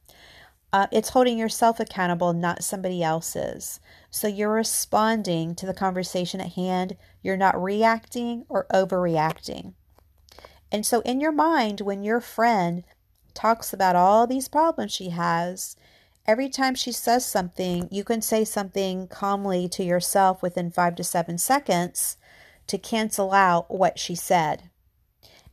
Uh, 0.73 0.87
it's 0.91 1.11
holding 1.11 1.37
yourself 1.37 1.79
accountable, 1.79 2.33
not 2.33 2.65
somebody 2.65 3.03
else's. 3.03 3.79
So 4.11 4.27
you're 4.27 4.53
responding 4.53 5.55
to 5.57 5.67
the 5.67 5.75
conversation 5.75 6.41
at 6.41 6.55
hand. 6.55 6.97
You're 7.23 7.37
not 7.37 7.63
reacting 7.63 8.47
or 8.49 8.67
overreacting. 8.73 9.75
And 10.73 10.87
so, 10.87 11.01
in 11.03 11.21
your 11.21 11.33
mind, 11.33 11.83
when 11.83 12.03
your 12.03 12.21
friend 12.23 12.83
talks 13.35 13.73
about 13.73 13.97
all 13.97 14.27
these 14.27 14.49
problems 14.49 14.93
she 14.93 15.11
has, 15.11 15.77
every 16.27 16.49
time 16.49 16.75
she 16.75 16.93
says 16.93 17.25
something, 17.27 17.89
you 17.91 18.05
can 18.05 18.23
say 18.23 18.45
something 18.45 19.09
calmly 19.09 19.69
to 19.69 19.85
yourself 19.85 20.43
within 20.43 20.71
five 20.71 20.95
to 20.97 21.05
seven 21.05 21.39
seconds 21.39 22.17
to 22.67 22.79
cancel 22.79 23.33
out 23.33 23.71
what 23.71 23.99
she 23.99 24.15
said. 24.15 24.71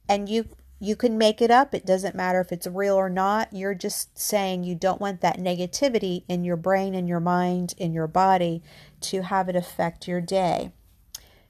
And 0.07 0.29
you 0.29 0.49
you 0.81 0.95
can 0.95 1.17
make 1.17 1.41
it 1.41 1.51
up. 1.51 1.73
It 1.73 1.85
doesn't 1.85 2.15
matter 2.15 2.39
if 2.39 2.53
it's 2.53 2.65
real 2.65 2.95
or 2.95 3.09
not. 3.09 3.49
You're 3.51 3.75
just 3.75 4.17
saying 4.17 4.63
you 4.63 4.75
don't 4.75 5.01
want 5.01 5.19
that 5.19 5.37
negativity 5.37 6.23
in 6.29 6.45
your 6.45 6.55
brain, 6.55 6.95
in 6.95 7.05
your 7.05 7.19
mind, 7.19 7.73
in 7.77 7.91
your 7.91 8.07
body 8.07 8.63
to 9.01 9.23
have 9.23 9.49
it 9.49 9.57
affect 9.57 10.07
your 10.07 10.21
day. 10.21 10.71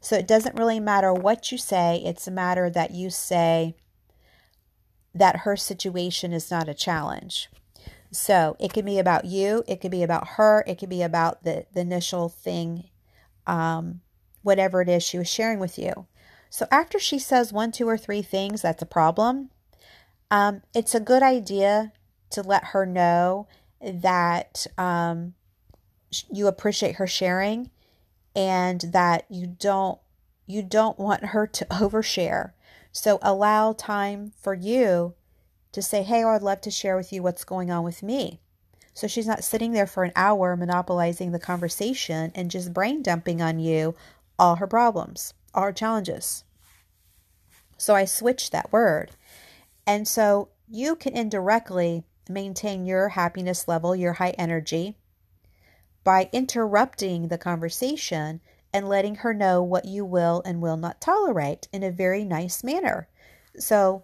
So 0.01 0.15
it 0.15 0.27
doesn't 0.27 0.57
really 0.57 0.79
matter 0.79 1.13
what 1.13 1.51
you 1.51 1.59
say, 1.59 2.01
it's 2.03 2.27
a 2.27 2.31
matter 2.31 2.69
that 2.71 2.91
you 2.91 3.09
say 3.09 3.75
that 5.13 5.37
her 5.37 5.55
situation 5.55 6.33
is 6.33 6.51
not 6.51 6.69
a 6.69 6.73
challenge. 6.73 7.49
So 8.11 8.55
it 8.59 8.73
can 8.73 8.85
be 8.85 8.97
about 8.97 9.25
you, 9.25 9.63
it 9.67 9.81
could 9.81 9.91
be 9.91 10.03
about 10.03 10.29
her, 10.29 10.63
it 10.65 10.79
could 10.79 10.89
be 10.89 11.03
about 11.03 11.43
the, 11.43 11.65
the 11.73 11.81
initial 11.81 12.29
thing, 12.29 12.85
um, 13.45 14.01
whatever 14.41 14.81
it 14.81 14.89
is 14.89 15.03
she 15.03 15.17
was 15.17 15.29
sharing 15.29 15.59
with 15.59 15.77
you. 15.77 16.07
So 16.49 16.65
after 16.71 16.97
she 16.97 17.19
says 17.19 17.53
one, 17.53 17.71
two, 17.71 17.87
or 17.87 17.97
three 17.97 18.23
things 18.23 18.63
that's 18.63 18.81
a 18.81 18.87
problem, 18.87 19.51
um, 20.31 20.63
it's 20.73 20.95
a 20.95 20.99
good 20.99 21.21
idea 21.21 21.91
to 22.31 22.41
let 22.41 22.65
her 22.65 22.85
know 22.85 23.47
that 23.81 24.65
um, 24.77 25.33
you 26.31 26.47
appreciate 26.47 26.95
her 26.95 27.07
sharing 27.07 27.69
and 28.35 28.81
that 28.91 29.25
you 29.29 29.47
don't 29.47 29.99
you 30.45 30.63
don't 30.63 30.97
want 30.97 31.25
her 31.25 31.45
to 31.45 31.65
overshare. 31.71 32.53
So 32.91 33.19
allow 33.21 33.73
time 33.73 34.33
for 34.37 34.53
you 34.53 35.13
to 35.71 35.81
say, 35.81 36.03
"Hey, 36.03 36.23
I'd 36.23 36.41
love 36.41 36.61
to 36.61 36.71
share 36.71 36.95
with 36.95 37.13
you 37.13 37.21
what's 37.21 37.43
going 37.43 37.69
on 37.69 37.83
with 37.83 38.01
me." 38.01 38.41
So 38.93 39.07
she's 39.07 39.27
not 39.27 39.43
sitting 39.43 39.71
there 39.71 39.87
for 39.87 40.03
an 40.03 40.11
hour 40.15 40.55
monopolizing 40.55 41.31
the 41.31 41.39
conversation 41.39 42.31
and 42.35 42.51
just 42.51 42.73
brain 42.73 43.01
dumping 43.01 43.41
on 43.41 43.59
you 43.59 43.95
all 44.37 44.55
her 44.55 44.67
problems, 44.67 45.33
all 45.53 45.63
her 45.63 45.71
challenges. 45.71 46.43
So 47.77 47.95
I 47.95 48.05
switched 48.05 48.51
that 48.51 48.71
word. 48.71 49.11
And 49.85 50.07
so 50.07 50.49
you 50.67 50.95
can 50.95 51.13
indirectly 51.13 52.03
maintain 52.27 52.85
your 52.85 53.09
happiness 53.09 53.67
level, 53.67 53.95
your 53.95 54.13
high 54.13 54.31
energy, 54.31 54.97
by 56.03 56.29
interrupting 56.31 57.27
the 57.27 57.37
conversation 57.37 58.41
and 58.73 58.87
letting 58.87 59.15
her 59.15 59.33
know 59.33 59.61
what 59.63 59.85
you 59.85 60.05
will 60.05 60.41
and 60.45 60.61
will 60.61 60.77
not 60.77 61.01
tolerate 61.01 61.67
in 61.73 61.83
a 61.83 61.91
very 61.91 62.23
nice 62.23 62.63
manner. 62.63 63.07
So, 63.57 64.03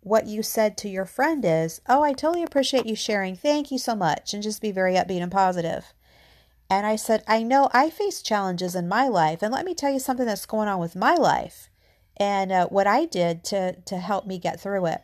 what 0.00 0.26
you 0.26 0.42
said 0.42 0.76
to 0.78 0.88
your 0.88 1.04
friend 1.04 1.44
is, 1.44 1.80
Oh, 1.88 2.02
I 2.02 2.12
totally 2.12 2.42
appreciate 2.42 2.86
you 2.86 2.94
sharing. 2.94 3.36
Thank 3.36 3.70
you 3.70 3.78
so 3.78 3.94
much. 3.94 4.32
And 4.32 4.42
just 4.42 4.62
be 4.62 4.70
very 4.70 4.94
upbeat 4.94 5.22
and 5.22 5.32
positive. 5.32 5.92
And 6.70 6.86
I 6.86 6.96
said, 6.96 7.24
I 7.26 7.42
know 7.42 7.68
I 7.72 7.90
face 7.90 8.22
challenges 8.22 8.74
in 8.74 8.88
my 8.88 9.08
life. 9.08 9.42
And 9.42 9.52
let 9.52 9.64
me 9.64 9.74
tell 9.74 9.92
you 9.92 9.98
something 9.98 10.26
that's 10.26 10.46
going 10.46 10.68
on 10.68 10.78
with 10.78 10.94
my 10.94 11.14
life 11.14 11.70
and 12.18 12.52
uh, 12.52 12.66
what 12.68 12.86
I 12.86 13.06
did 13.06 13.44
to, 13.44 13.72
to 13.80 13.98
help 13.98 14.26
me 14.26 14.38
get 14.38 14.60
through 14.60 14.86
it. 14.86 15.02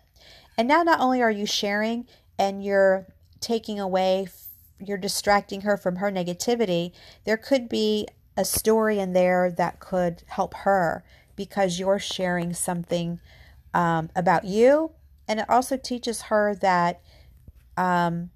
And 0.59 0.69
now, 0.69 0.83
not 0.83 1.01
only 1.01 1.23
are 1.23 1.31
you 1.31 1.47
sharing 1.47 2.07
and 2.39 2.65
you're 2.65 3.07
taking 3.41 3.81
away, 3.81 4.29
you're 4.79 4.99
distracting 4.99 5.63
her 5.63 5.77
from 5.77 5.97
her 5.97 6.11
negativity, 6.11 6.93
there 7.25 7.37
could 7.37 7.69
be 7.69 8.07
a 8.37 8.45
story 8.45 8.99
in 8.99 9.13
there 9.13 9.51
that 9.51 9.81
could 9.81 10.23
help 10.27 10.55
her 10.55 11.05
because 11.37 11.79
you're 11.79 11.99
sharing 11.99 12.53
something 12.55 13.21
um, 13.73 14.11
about 14.15 14.45
you. 14.45 14.93
And 15.27 15.41
it 15.41 15.49
also 15.49 15.77
teaches 15.77 16.23
her 16.23 16.55
that 16.57 17.01
um, 17.77 18.31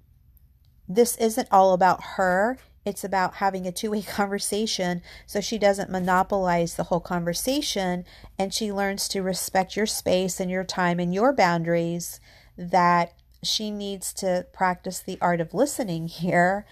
this 0.87 1.15
isn't 1.17 1.47
all 1.51 1.73
about 1.73 2.03
her, 2.15 2.57
It's 2.85 3.03
about 3.03 3.35
having 3.35 3.67
a 3.67 3.71
two 3.71 3.91
way 3.91 4.01
conversation 4.19 5.01
so 5.27 5.39
she 5.39 5.57
doesn't 5.57 5.91
monopolize 5.91 6.75
the 6.75 6.85
whole 6.85 6.99
conversation 6.99 8.05
and 8.37 8.53
she 8.53 8.71
learns 8.71 9.07
to 9.09 9.21
respect 9.21 9.75
your 9.75 9.85
space 9.85 10.39
and 10.39 10.49
your 10.49 10.63
time 10.63 10.99
and 10.99 11.13
your 11.13 11.33
boundaries. 11.33 12.19
That 12.57 13.13
she 13.41 13.71
needs 13.71 14.13
to 14.15 14.45
practice 14.51 14.99
the 14.99 15.17
art 15.21 15.39
of 15.39 15.53
listening 15.53 16.07
here. 16.09 16.65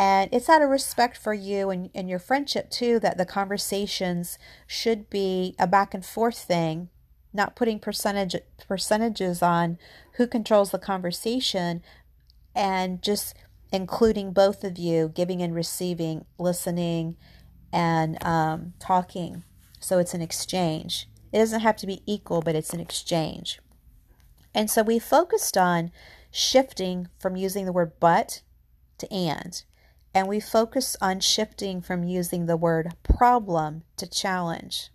And 0.00 0.30
it's 0.32 0.48
out 0.48 0.62
of 0.62 0.70
respect 0.70 1.18
for 1.18 1.34
you 1.34 1.68
and, 1.68 1.90
and 1.94 2.08
your 2.08 2.18
friendship, 2.18 2.70
too, 2.70 2.98
that 3.00 3.18
the 3.18 3.26
conversations 3.26 4.38
should 4.66 5.10
be 5.10 5.54
a 5.58 5.66
back 5.66 5.92
and 5.92 6.02
forth 6.02 6.38
thing, 6.38 6.88
not 7.34 7.54
putting 7.54 7.78
percentage 7.78 8.34
percentages 8.66 9.42
on 9.42 9.76
who 10.14 10.26
controls 10.26 10.70
the 10.70 10.78
conversation 10.78 11.82
and 12.54 13.02
just 13.02 13.34
including 13.74 14.32
both 14.32 14.64
of 14.64 14.78
you, 14.78 15.12
giving 15.14 15.42
and 15.42 15.54
receiving, 15.54 16.24
listening 16.38 17.18
and 17.70 18.16
um, 18.24 18.72
talking. 18.80 19.44
So 19.80 19.98
it's 19.98 20.14
an 20.14 20.22
exchange. 20.22 21.10
It 21.30 21.40
doesn't 21.40 21.60
have 21.60 21.76
to 21.76 21.86
be 21.86 22.00
equal, 22.06 22.40
but 22.40 22.56
it's 22.56 22.72
an 22.72 22.80
exchange. 22.80 23.60
And 24.54 24.70
so 24.70 24.82
we 24.82 24.98
focused 24.98 25.58
on 25.58 25.92
shifting 26.30 27.08
from 27.18 27.36
using 27.36 27.66
the 27.66 27.72
word 27.72 27.92
but 28.00 28.40
to 28.96 29.12
and. 29.12 29.62
And 30.14 30.28
we 30.28 30.40
focus 30.40 30.96
on 31.00 31.20
shifting 31.20 31.80
from 31.80 32.04
using 32.04 32.46
the 32.46 32.56
word 32.56 32.94
problem 33.02 33.84
to 33.96 34.08
challenge. 34.08 34.90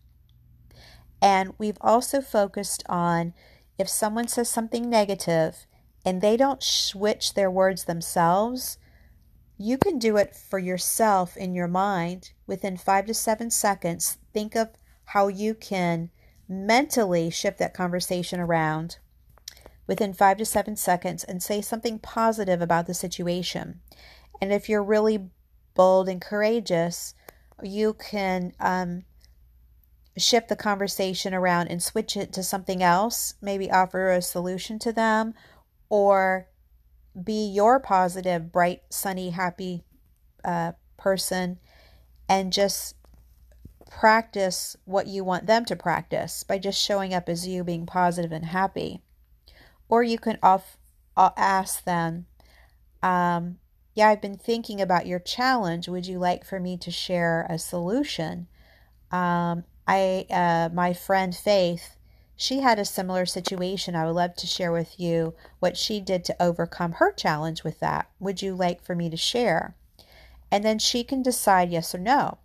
And 1.21 1.53
we've 1.57 1.77
also 1.81 2.21
focused 2.21 2.83
on 2.87 3.33
if 3.77 3.89
someone 3.89 4.27
says 4.27 4.49
something 4.49 4.89
negative 4.89 5.65
and 6.05 6.21
they 6.21 6.37
don't 6.37 6.61
switch 6.61 7.33
their 7.33 7.49
words 7.49 7.85
themselves, 7.85 8.77
you 9.57 9.77
can 9.77 9.97
do 9.97 10.17
it 10.17 10.35
for 10.35 10.59
yourself 10.59 11.37
in 11.37 11.55
your 11.55 11.67
mind 11.67 12.31
within 12.45 12.77
five 12.77 13.05
to 13.05 13.13
seven 13.13 13.49
seconds. 13.49 14.17
Think 14.33 14.55
of 14.55 14.69
how 15.05 15.29
you 15.29 15.53
can 15.53 16.09
mentally 16.47 17.29
shift 17.29 17.57
that 17.59 17.73
conversation 17.73 18.39
around 18.39 18.97
within 19.87 20.13
five 20.13 20.37
to 20.37 20.45
seven 20.45 20.75
seconds 20.75 21.23
and 21.23 21.41
say 21.41 21.61
something 21.61 21.99
positive 21.99 22.61
about 22.61 22.87
the 22.87 22.93
situation. 22.93 23.79
And 24.41 24.51
if 24.51 24.69
you're 24.69 24.83
really 24.83 25.29
bold 25.73 26.09
and 26.09 26.21
courageous, 26.21 27.13
you 27.63 27.93
can 27.93 28.53
um, 28.59 29.03
shift 30.17 30.49
the 30.49 30.55
conversation 30.55 31.33
around 31.33 31.67
and 31.67 31.81
switch 31.81 32.15
it 32.17 32.33
to 32.33 32.43
something 32.43 32.81
else, 32.81 33.35
maybe 33.41 33.71
offer 33.71 34.11
a 34.11 34.21
solution 34.21 34.79
to 34.79 34.91
them 34.91 35.33
or 35.89 36.47
be 37.21 37.47
your 37.47 37.79
positive, 37.79 38.51
bright, 38.51 38.81
sunny, 38.89 39.29
happy 39.29 39.83
uh, 40.43 40.73
person 40.97 41.59
and 42.27 42.51
just 42.51 42.95
practice 43.89 44.75
what 44.85 45.07
you 45.07 45.23
want 45.23 45.45
them 45.45 45.63
to 45.65 45.75
practice 45.75 46.43
by 46.43 46.57
just 46.57 46.81
showing 46.81 47.13
up 47.13 47.29
as 47.29 47.47
you 47.47 47.63
being 47.63 47.85
positive 47.85 48.31
and 48.31 48.45
happy. 48.45 49.01
Or 49.87 50.03
you 50.03 50.17
can 50.17 50.37
off, 50.41 50.77
uh, 51.15 51.29
ask 51.37 51.83
them, 51.83 52.25
um, 53.03 53.57
Yeah, 53.95 54.09
I've 54.09 54.21
been 54.21 54.37
thinking 54.37 54.81
about 54.81 55.07
your 55.07 55.19
challenge. 55.19 55.87
Would 55.87 56.05
you 56.05 56.19
like 56.19 56.45
for 56.45 56.59
me 56.59 56.75
to 56.77 56.91
share 56.91 57.47
a 57.49 57.57
solution? 57.57 58.47
Um, 59.09 59.63
I, 59.87 60.25
uh, 60.29 60.69
my 60.73 60.93
friend 60.93 61.33
Faith, 61.33 61.95
she 62.35 62.59
had 62.59 62.77
a 62.77 62.83
similar 62.83 63.25
situation. 63.25 63.95
I 63.95 64.05
would 64.05 64.15
love 64.15 64.35
to 64.35 64.47
share 64.47 64.73
with 64.73 64.99
you 64.99 65.33
what 65.59 65.77
she 65.77 66.01
did 66.01 66.25
to 66.25 66.43
overcome 66.43 66.93
her 66.93 67.13
challenge 67.13 67.63
with 67.63 67.79
that. 67.79 68.09
Would 68.19 68.41
you 68.41 68.53
like 68.53 68.83
for 68.83 68.95
me 68.95 69.09
to 69.09 69.15
share? 69.15 69.75
And 70.51 70.65
then 70.65 70.77
she 70.77 71.05
can 71.05 71.23
decide 71.23 71.71
yes 71.71 71.95
or 71.95 71.99
no. 71.99 72.39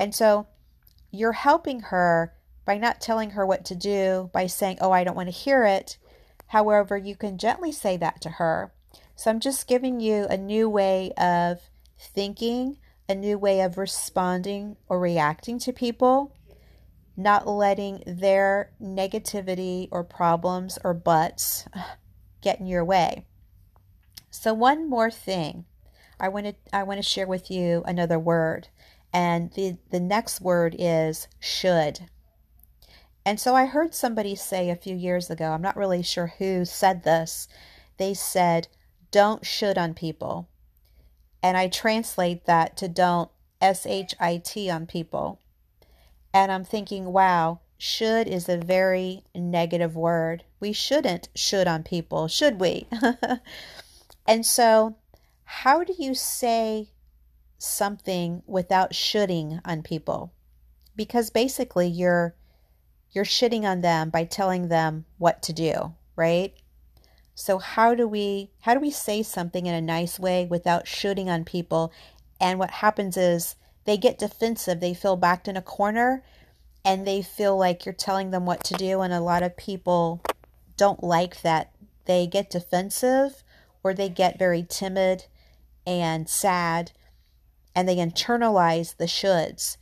And 0.00 0.14
so 0.14 0.46
you're 1.10 1.32
helping 1.32 1.80
her 1.80 2.32
by 2.64 2.78
not 2.78 3.02
telling 3.02 3.30
her 3.30 3.44
what 3.44 3.66
to 3.66 3.74
do, 3.74 4.30
by 4.32 4.46
saying, 4.46 4.78
Oh, 4.80 4.92
I 4.92 5.04
don't 5.04 5.16
want 5.16 5.28
to 5.28 5.34
hear 5.34 5.64
it. 5.64 5.98
However, 6.46 6.96
you 6.96 7.16
can 7.16 7.36
gently 7.36 7.70
say 7.70 7.98
that 7.98 8.22
to 8.22 8.30
her. 8.30 8.72
So 9.20 9.30
I'm 9.30 9.40
just 9.40 9.68
giving 9.68 10.00
you 10.00 10.24
a 10.30 10.38
new 10.38 10.66
way 10.66 11.12
of 11.18 11.60
thinking, 11.98 12.78
a 13.06 13.14
new 13.14 13.36
way 13.36 13.60
of 13.60 13.76
responding 13.76 14.78
or 14.88 14.98
reacting 14.98 15.58
to 15.58 15.74
people 15.74 16.34
not 17.18 17.46
letting 17.46 18.02
their 18.06 18.72
negativity 18.82 19.88
or 19.90 20.02
problems 20.02 20.78
or 20.82 20.94
buts 20.94 21.66
get 22.40 22.60
in 22.60 22.66
your 22.66 22.82
way. 22.82 23.26
So 24.30 24.54
one 24.54 24.88
more 24.88 25.10
thing. 25.10 25.66
I 26.18 26.28
want 26.28 26.46
to 26.46 26.54
I 26.72 26.82
want 26.84 26.96
to 26.96 27.06
share 27.06 27.26
with 27.26 27.50
you 27.50 27.82
another 27.84 28.18
word. 28.18 28.68
And 29.12 29.52
the 29.52 29.76
the 29.90 30.00
next 30.00 30.40
word 30.40 30.74
is 30.78 31.28
should. 31.38 32.08
And 33.26 33.38
so 33.38 33.54
I 33.54 33.66
heard 33.66 33.94
somebody 33.94 34.34
say 34.34 34.70
a 34.70 34.76
few 34.76 34.96
years 34.96 35.28
ago, 35.28 35.52
I'm 35.52 35.60
not 35.60 35.76
really 35.76 36.02
sure 36.02 36.32
who 36.38 36.64
said 36.64 37.04
this. 37.04 37.48
They 37.98 38.14
said, 38.14 38.68
"Don't 39.10 39.44
should 39.44 39.78
on 39.78 39.94
people." 39.94 40.48
And 41.42 41.56
I 41.56 41.68
translate 41.68 42.44
that 42.44 42.76
to 42.78 42.88
don't 42.88 43.30
S 43.60 43.86
H 43.86 44.14
I 44.18 44.38
T 44.38 44.70
on 44.70 44.86
people. 44.86 45.40
And 46.32 46.52
I'm 46.52 46.64
thinking, 46.64 47.12
wow, 47.12 47.60
should 47.76 48.28
is 48.28 48.48
a 48.48 48.56
very 48.56 49.24
negative 49.34 49.96
word. 49.96 50.44
We 50.60 50.72
shouldn't 50.72 51.28
should 51.34 51.66
on 51.66 51.82
people, 51.82 52.28
should 52.28 52.60
we? 52.60 52.86
and 54.26 54.44
so, 54.44 54.96
how 55.44 55.82
do 55.82 55.94
you 55.98 56.14
say 56.14 56.90
something 57.58 58.42
without 58.46 58.94
shoulding 58.94 59.60
on 59.64 59.82
people? 59.82 60.32
Because 60.94 61.30
basically 61.30 61.88
you're 61.88 62.34
you're 63.12 63.24
shitting 63.24 63.64
on 63.64 63.80
them 63.80 64.10
by 64.10 64.24
telling 64.24 64.68
them 64.68 65.04
what 65.18 65.42
to 65.42 65.52
do, 65.52 65.94
right? 66.14 66.54
So 67.40 67.56
how 67.56 67.94
do 67.94 68.06
we 68.06 68.50
how 68.60 68.74
do 68.74 68.80
we 68.80 68.90
say 68.90 69.22
something 69.22 69.64
in 69.64 69.72
a 69.72 69.80
nice 69.80 70.20
way 70.20 70.44
without 70.44 70.86
shoulding 70.86 71.30
on 71.30 71.46
people? 71.46 71.90
And 72.38 72.58
what 72.58 72.70
happens 72.70 73.16
is 73.16 73.56
they 73.86 73.96
get 73.96 74.18
defensive, 74.18 74.80
they 74.80 74.92
feel 74.92 75.16
backed 75.16 75.48
in 75.48 75.56
a 75.56 75.62
corner, 75.62 76.22
and 76.84 77.06
they 77.06 77.22
feel 77.22 77.56
like 77.56 77.86
you're 77.86 77.94
telling 77.94 78.30
them 78.30 78.44
what 78.44 78.62
to 78.64 78.74
do. 78.74 79.00
And 79.00 79.14
a 79.14 79.20
lot 79.20 79.42
of 79.42 79.56
people 79.56 80.20
don't 80.76 81.02
like 81.02 81.40
that. 81.40 81.72
They 82.04 82.26
get 82.26 82.50
defensive 82.50 83.42
or 83.82 83.94
they 83.94 84.10
get 84.10 84.38
very 84.38 84.62
timid 84.62 85.24
and 85.86 86.28
sad 86.28 86.92
and 87.74 87.88
they 87.88 87.96
internalize 87.96 88.98
the 88.98 89.06
shoulds. 89.06 89.78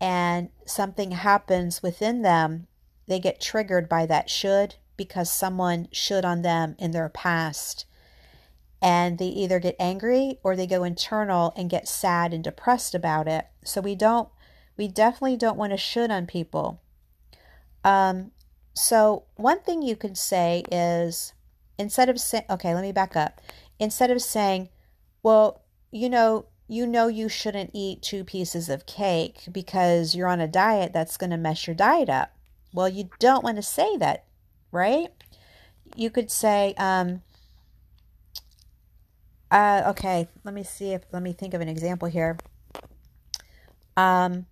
And 0.00 0.50
something 0.66 1.10
happens 1.10 1.82
within 1.82 2.22
them, 2.22 2.68
they 3.08 3.18
get 3.18 3.40
triggered 3.40 3.88
by 3.88 4.06
that 4.06 4.30
should 4.30 4.76
because 5.04 5.30
someone 5.30 5.88
should 5.92 6.24
on 6.24 6.42
them 6.42 6.74
in 6.78 6.90
their 6.90 7.08
past 7.08 7.86
and 8.82 9.18
they 9.18 9.26
either 9.26 9.60
get 9.60 9.76
angry 9.78 10.40
or 10.42 10.56
they 10.56 10.66
go 10.66 10.82
internal 10.82 11.52
and 11.56 11.70
get 11.70 11.86
sad 11.86 12.34
and 12.34 12.42
depressed 12.42 12.94
about 12.94 13.28
it. 13.28 13.46
So 13.64 13.80
we 13.80 13.94
don't 13.94 14.28
we 14.76 14.88
definitely 14.88 15.36
don't 15.36 15.58
want 15.58 15.72
to 15.72 15.76
should 15.76 16.10
on 16.10 16.26
people. 16.26 16.80
Um, 17.84 18.32
so 18.74 19.24
one 19.36 19.60
thing 19.60 19.82
you 19.82 19.96
can 19.96 20.14
say 20.14 20.64
is 20.72 21.34
instead 21.78 22.08
of 22.08 22.18
saying, 22.18 22.44
okay, 22.50 22.74
let 22.74 22.82
me 22.82 22.92
back 22.92 23.14
up. 23.14 23.40
Instead 23.78 24.10
of 24.10 24.22
saying, 24.22 24.70
well, 25.22 25.62
you 25.90 26.08
know, 26.08 26.46
you 26.66 26.86
know 26.86 27.06
you 27.06 27.28
shouldn't 27.28 27.70
eat 27.74 28.02
two 28.02 28.24
pieces 28.24 28.68
of 28.68 28.86
cake 28.86 29.42
because 29.52 30.14
you're 30.14 30.28
on 30.28 30.40
a 30.40 30.48
diet 30.48 30.92
that's 30.92 31.16
going 31.16 31.30
to 31.30 31.36
mess 31.36 31.66
your 31.66 31.76
diet 31.76 32.08
up. 32.08 32.34
Well, 32.72 32.88
you 32.88 33.10
don't 33.18 33.44
want 33.44 33.56
to 33.56 33.62
say 33.62 33.96
that, 33.98 34.24
right? 34.72 35.08
You 35.94 36.10
could 36.10 36.30
say, 36.30 36.74
um, 36.78 37.22
uh, 39.50 39.82
okay, 39.88 40.28
let 40.44 40.54
me 40.54 40.64
see 40.64 40.92
if, 40.92 41.02
let 41.12 41.22
me 41.22 41.32
think 41.32 41.54
of 41.54 41.60
an 41.60 41.68
example 41.68 42.08
here. 42.08 42.38
Um, 43.96 44.46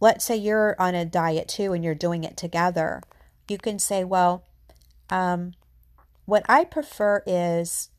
let's 0.00 0.24
say 0.24 0.36
you're 0.36 0.74
on 0.80 0.94
a 0.94 1.04
diet 1.04 1.46
too 1.46 1.72
and 1.72 1.84
you're 1.84 1.94
doing 1.94 2.24
it 2.24 2.36
together. 2.36 3.02
You 3.48 3.58
can 3.58 3.78
say, 3.78 4.02
well, 4.02 4.44
um, 5.10 5.52
what 6.24 6.44
I 6.48 6.64
prefer 6.64 7.22
is 7.26 7.90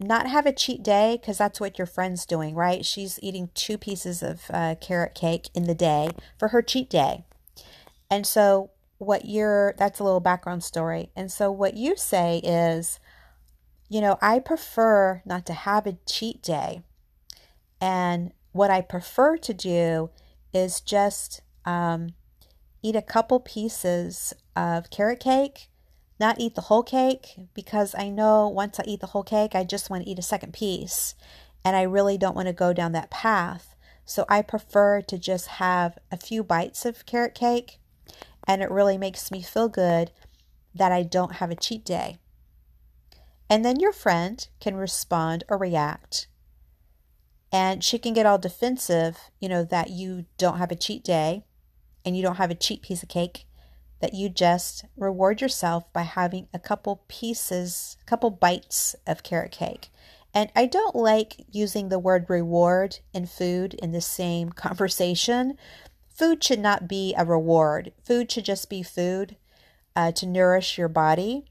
not 0.00 0.26
have 0.28 0.46
a 0.46 0.52
cheat 0.52 0.82
day 0.82 1.18
because 1.20 1.38
that's 1.38 1.60
what 1.60 1.78
your 1.78 1.86
friend's 1.86 2.24
doing, 2.24 2.54
right? 2.54 2.84
She's 2.84 3.18
eating 3.22 3.50
two 3.54 3.78
pieces 3.78 4.22
of 4.22 4.42
uh, 4.50 4.76
carrot 4.80 5.14
cake 5.14 5.48
in 5.54 5.64
the 5.64 5.74
day 5.74 6.10
for 6.38 6.48
her 6.48 6.62
cheat 6.62 6.88
day. 6.88 7.24
And 8.10 8.26
so, 8.26 8.70
what 8.98 9.24
you're 9.24 9.74
that's 9.78 10.00
a 10.00 10.04
little 10.04 10.20
background 10.20 10.62
story. 10.62 11.10
And 11.16 11.30
so, 11.32 11.50
what 11.50 11.74
you 11.74 11.96
say 11.96 12.38
is, 12.44 13.00
you 13.88 14.00
know, 14.00 14.18
I 14.20 14.38
prefer 14.40 15.22
not 15.24 15.46
to 15.46 15.52
have 15.52 15.86
a 15.86 15.98
cheat 16.06 16.42
day. 16.42 16.82
And 17.80 18.32
what 18.52 18.70
I 18.70 18.80
prefer 18.80 19.36
to 19.38 19.54
do 19.54 20.10
is 20.52 20.80
just 20.80 21.42
um, 21.64 22.14
eat 22.82 22.96
a 22.96 23.02
couple 23.02 23.40
pieces 23.40 24.34
of 24.56 24.90
carrot 24.90 25.20
cake, 25.20 25.68
not 26.18 26.40
eat 26.40 26.54
the 26.54 26.62
whole 26.62 26.82
cake, 26.82 27.36
because 27.54 27.94
I 27.96 28.08
know 28.08 28.48
once 28.48 28.80
I 28.80 28.84
eat 28.86 29.00
the 29.00 29.08
whole 29.08 29.22
cake, 29.22 29.54
I 29.54 29.62
just 29.64 29.90
want 29.90 30.04
to 30.04 30.10
eat 30.10 30.18
a 30.18 30.22
second 30.22 30.52
piece. 30.52 31.14
and 31.64 31.76
I 31.76 31.82
really 31.82 32.16
don't 32.16 32.36
want 32.36 32.46
to 32.48 32.54
go 32.54 32.72
down 32.72 32.92
that 32.92 33.10
path. 33.10 33.74
So 34.04 34.24
I 34.28 34.42
prefer 34.42 35.02
to 35.02 35.18
just 35.18 35.48
have 35.48 35.98
a 36.10 36.16
few 36.16 36.42
bites 36.42 36.86
of 36.86 37.04
carrot 37.04 37.34
cake, 37.34 37.78
and 38.48 38.62
it 38.62 38.70
really 38.70 38.96
makes 38.96 39.30
me 39.30 39.42
feel 39.42 39.68
good 39.68 40.10
that 40.74 40.90
I 40.90 41.02
don't 41.02 41.34
have 41.34 41.50
a 41.50 41.56
cheat 41.56 41.84
day. 41.84 42.16
And 43.50 43.64
then 43.64 43.78
your 43.78 43.92
friend 43.92 44.46
can 44.58 44.74
respond 44.74 45.44
or 45.48 45.58
react. 45.58 46.26
And 47.52 47.84
she 47.84 47.98
can 47.98 48.14
get 48.14 48.26
all 48.26 48.38
defensive, 48.38 49.18
you 49.38 49.48
know, 49.48 49.64
that 49.64 49.90
you 49.90 50.24
don't 50.38 50.58
have 50.58 50.70
a 50.70 50.76
cheat 50.76 51.04
day 51.04 51.44
and 52.04 52.16
you 52.16 52.22
don't 52.22 52.36
have 52.36 52.50
a 52.50 52.54
cheat 52.54 52.82
piece 52.82 53.02
of 53.02 53.08
cake, 53.08 53.46
that 54.00 54.14
you 54.14 54.28
just 54.28 54.84
reward 54.96 55.40
yourself 55.40 55.90
by 55.92 56.02
having 56.02 56.48
a 56.52 56.58
couple 56.58 57.04
pieces, 57.08 57.96
a 58.02 58.04
couple 58.04 58.30
bites 58.30 58.94
of 59.06 59.22
carrot 59.22 59.52
cake. 59.52 59.88
And 60.34 60.50
I 60.54 60.66
don't 60.66 60.94
like 60.94 61.46
using 61.50 61.88
the 61.88 61.98
word 61.98 62.26
reward 62.28 62.98
and 63.14 63.28
food 63.28 63.74
in 63.74 63.92
the 63.92 64.00
same 64.00 64.50
conversation. 64.52 65.56
Food 66.18 66.42
should 66.42 66.58
not 66.58 66.88
be 66.88 67.14
a 67.16 67.24
reward, 67.24 67.92
food 68.04 68.32
should 68.32 68.44
just 68.44 68.68
be 68.68 68.82
food 68.82 69.36
uh, 69.94 70.10
to 70.12 70.26
nourish 70.26 70.76
your 70.76 70.88
body. 70.88 71.44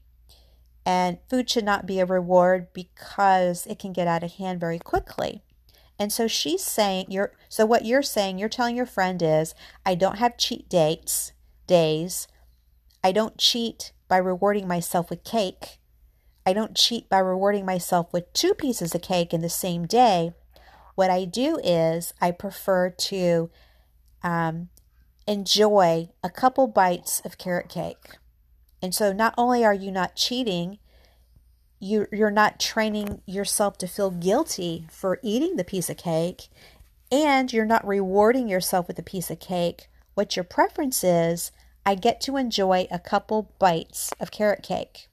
And 0.84 1.18
food 1.28 1.48
should 1.48 1.64
not 1.64 1.86
be 1.86 2.00
a 2.00 2.06
reward 2.06 2.68
because 2.74 3.66
it 3.66 3.78
can 3.78 3.94
get 3.94 4.06
out 4.06 4.22
of 4.22 4.34
hand 4.34 4.60
very 4.60 4.78
quickly. 4.78 5.42
And 5.98 6.12
so 6.12 6.28
she's 6.28 6.62
saying 6.62 7.06
you're 7.08 7.32
so 7.48 7.64
what 7.64 7.86
you're 7.86 8.02
saying, 8.02 8.38
you're 8.38 8.48
telling 8.50 8.76
your 8.76 8.86
friend 8.86 9.22
is 9.22 9.54
I 9.86 9.94
don't 9.94 10.18
have 10.18 10.36
cheat 10.36 10.68
dates, 10.68 11.32
days. 11.66 12.28
I 13.02 13.12
don't 13.12 13.38
cheat 13.38 13.92
by 14.06 14.18
rewarding 14.18 14.68
myself 14.68 15.08
with 15.08 15.24
cake. 15.24 15.78
I 16.44 16.52
don't 16.52 16.76
cheat 16.76 17.08
by 17.08 17.18
rewarding 17.18 17.64
myself 17.64 18.12
with 18.12 18.32
two 18.34 18.52
pieces 18.52 18.94
of 18.94 19.02
cake 19.02 19.32
in 19.32 19.40
the 19.40 19.48
same 19.48 19.86
day. 19.86 20.32
What 20.94 21.10
I 21.10 21.24
do 21.24 21.58
is 21.62 22.12
I 22.20 22.32
prefer 22.32 22.90
to 22.90 23.50
um, 24.22 24.68
enjoy 25.26 26.08
a 26.22 26.30
couple 26.30 26.66
bites 26.66 27.20
of 27.24 27.38
carrot 27.38 27.68
cake. 27.68 28.16
And 28.80 28.94
so 28.94 29.12
not 29.12 29.34
only 29.36 29.64
are 29.64 29.74
you 29.74 29.90
not 29.90 30.16
cheating, 30.16 30.78
you 31.80 32.06
you're 32.12 32.30
not 32.30 32.58
training 32.58 33.20
yourself 33.26 33.78
to 33.78 33.86
feel 33.86 34.10
guilty 34.10 34.86
for 34.90 35.20
eating 35.22 35.56
the 35.56 35.64
piece 35.64 35.88
of 35.88 35.96
cake 35.96 36.48
and 37.10 37.52
you're 37.52 37.64
not 37.64 37.86
rewarding 37.86 38.48
yourself 38.48 38.88
with 38.88 38.98
a 38.98 39.02
piece 39.02 39.30
of 39.30 39.38
cake 39.38 39.88
what 40.14 40.34
your 40.36 40.44
preference 40.44 41.04
is 41.04 41.52
i 41.86 41.94
get 41.94 42.20
to 42.20 42.36
enjoy 42.36 42.86
a 42.90 42.98
couple 42.98 43.52
bites 43.58 44.12
of 44.18 44.30
carrot 44.30 44.62
cake 44.62 45.08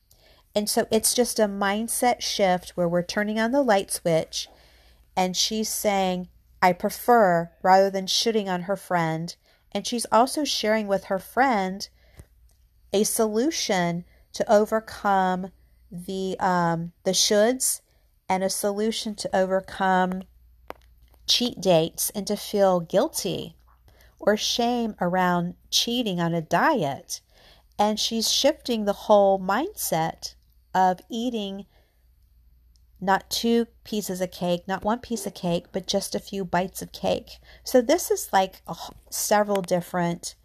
and 0.56 0.70
so 0.70 0.88
it's 0.90 1.14
just 1.14 1.40
a 1.40 1.46
mindset 1.46 2.22
shift 2.22 2.72
where 2.72 2.88
we're 2.88 3.04
turning 3.04 3.40
on 3.40 3.52
the 3.52 3.62
light 3.62 3.92
switch 3.92 4.48
and 5.16 5.38
she's 5.38 5.70
saying 5.70 6.28
i 6.66 6.74
prefer 6.74 7.52
rather 7.62 7.90
than 7.90 8.08
shoulding 8.08 8.50
on 8.50 8.64
her 8.64 8.76
friend 8.76 9.36
and 9.72 9.86
she's 9.86 10.06
also 10.12 10.44
sharing 10.44 10.88
with 10.88 11.06
her 11.06 11.20
friend 11.20 11.90
a 12.94 13.04
solution 13.04 14.06
to 14.32 14.50
overcome 14.52 15.52
the 15.92 16.36
um, 16.40 16.92
the 17.04 17.12
shoulds 17.12 17.82
and 18.28 18.44
a 18.44 18.50
solution 18.50 19.16
to 19.16 19.36
overcome 19.36 20.24
cheat 21.28 21.60
dates 21.60 22.10
and 22.12 22.26
to 22.28 22.36
feel 22.36 22.80
guilty 22.80 23.56
or 24.20 24.38
shame 24.38 24.96
around 25.02 25.56
cheating 25.70 26.20
on 26.20 26.34
a 26.34 26.42
diet. 26.42 27.22
And 27.78 28.00
she's 28.00 28.32
shifting 28.32 28.86
the 28.86 28.94
whole 28.94 29.40
mindset 29.40 30.36
of 30.74 31.00
eating 31.10 31.66
not 33.06 33.30
two 33.30 33.68
pieces 33.84 34.20
of 34.22 34.32
cake, 34.32 34.68
not 34.68 34.84
one 34.84 35.00
piece 35.00 35.26
of 35.26 35.34
cake, 35.34 35.68
but 35.72 35.88
just 35.88 36.16
a 36.16 36.20
few 36.20 36.44
bites 36.44 36.82
of 36.82 36.92
cake. 36.92 37.38
So 37.64 37.82
this 37.82 38.10
is 38.12 38.30
like 38.34 38.62
a, 38.68 38.76
several 39.10 39.62
different 39.62 40.36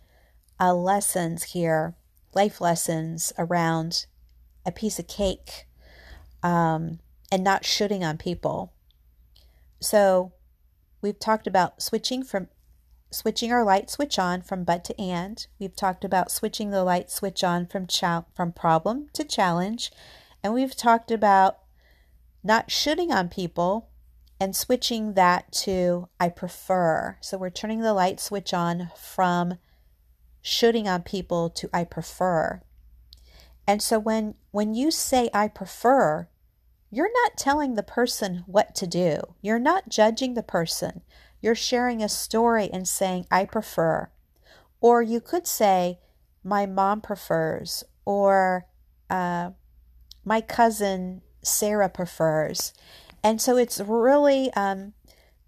uh, 0.60 0.74
lessons 0.74 1.44
here, 1.44 1.94
life 2.34 2.60
lessons 2.60 3.32
around 3.38 4.06
a 4.66 4.72
piece 4.72 4.98
of 4.98 5.08
cake 5.08 5.66
um, 6.42 7.00
and 7.32 7.42
not 7.42 7.64
shoulding 7.64 8.04
on 8.04 8.18
people. 8.18 8.72
So 9.80 10.32
we've 11.00 11.18
talked 11.18 11.46
about 11.46 11.82
switching 11.82 12.22
from 12.22 12.48
switching 13.12 13.50
our 13.50 13.64
light 13.64 13.90
switch 13.90 14.20
on 14.20 14.40
from 14.40 14.62
but 14.62 14.84
to 14.84 15.00
and. 15.00 15.46
We've 15.58 15.74
talked 15.74 16.04
about 16.04 16.30
switching 16.30 16.70
the 16.70 16.84
light 16.84 17.10
switch 17.10 17.42
on 17.42 17.66
from 17.66 17.86
from 18.34 18.52
problem 18.52 19.08
to 19.14 19.24
challenge, 19.24 19.90
and 20.42 20.54
we've 20.54 20.76
talked 20.76 21.10
about 21.10 21.58
not 22.42 22.70
shoulding 22.70 23.12
on 23.12 23.28
people 23.28 23.90
and 24.40 24.56
switching 24.56 25.14
that 25.14 25.52
to 25.52 26.08
I 26.18 26.30
prefer. 26.30 27.18
So 27.20 27.36
we're 27.36 27.50
turning 27.50 27.80
the 27.80 27.92
light 27.92 28.20
switch 28.20 28.54
on 28.54 28.90
from 28.96 29.58
shoulding 30.40 30.88
on 30.88 31.02
people 31.02 31.50
to 31.50 31.68
I 31.72 31.84
prefer. 31.84 32.62
And 33.66 33.82
so 33.82 33.98
when 33.98 34.34
when 34.50 34.74
you 34.74 34.90
say 34.90 35.28
I 35.34 35.48
prefer, 35.48 36.28
you're 36.90 37.12
not 37.22 37.36
telling 37.36 37.74
the 37.74 37.82
person 37.82 38.44
what 38.46 38.74
to 38.76 38.86
do. 38.86 39.18
You're 39.42 39.60
not 39.60 39.88
judging 39.88 40.34
the 40.34 40.42
person. 40.42 41.02
You're 41.40 41.54
sharing 41.54 42.02
a 42.02 42.08
story 42.08 42.68
and 42.72 42.88
saying 42.88 43.26
I 43.30 43.44
prefer. 43.44 44.10
Or 44.80 45.02
you 45.02 45.20
could 45.20 45.46
say 45.46 46.00
my 46.42 46.66
mom 46.66 47.00
prefers 47.00 47.84
or 48.04 48.66
uh, 49.08 49.50
my 50.24 50.40
cousin 50.40 51.22
Sarah 51.42 51.88
prefers. 51.88 52.72
And 53.22 53.40
so 53.40 53.56
it's 53.56 53.80
really 53.80 54.52
um, 54.54 54.94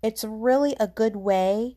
it's 0.03 0.25
really 0.25 0.75
a 0.81 0.89
good 0.89 1.17
way 1.17 1.77